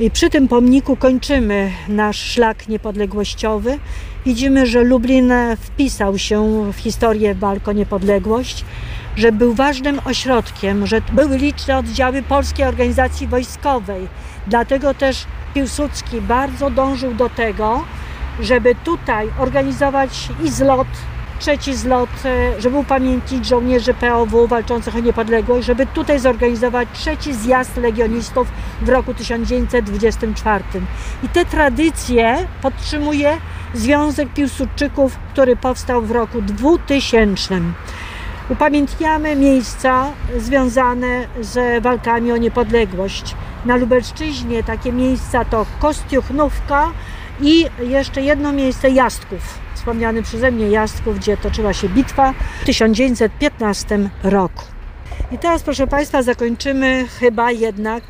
[0.00, 3.78] I przy tym pomniku kończymy nasz szlak niepodległościowy.
[4.28, 8.64] Widzimy, że Lublin wpisał się w historię walk o niepodległość,
[9.16, 14.08] że był ważnym ośrodkiem, że były liczne oddziały Polskiej Organizacji Wojskowej.
[14.46, 17.84] Dlatego też Piłsudski bardzo dążył do tego,
[18.40, 20.88] żeby tutaj organizować i zlot
[21.38, 27.76] trzeci zlot, e, żeby upamiętnić żołnierzy POW walczących o niepodległość, żeby tutaj zorganizować trzeci zjazd
[27.76, 28.48] legionistów
[28.82, 30.64] w roku 1924.
[31.22, 33.36] I te tradycje podtrzymuje
[33.74, 37.60] Związek Piłsudczyków, który powstał w roku 2000.
[38.50, 43.34] Upamiętniamy miejsca związane z walkami o niepodległość.
[43.64, 46.90] Na Lubelszczyźnie takie miejsca to Kostiuchnówka
[47.40, 54.10] i jeszcze jedno miejsce Jastków wspomniany przeze mnie Jastków, gdzie toczyła się bitwa w 1915
[54.22, 54.64] roku.
[55.32, 58.02] I teraz, proszę Państwa, zakończymy chyba jednak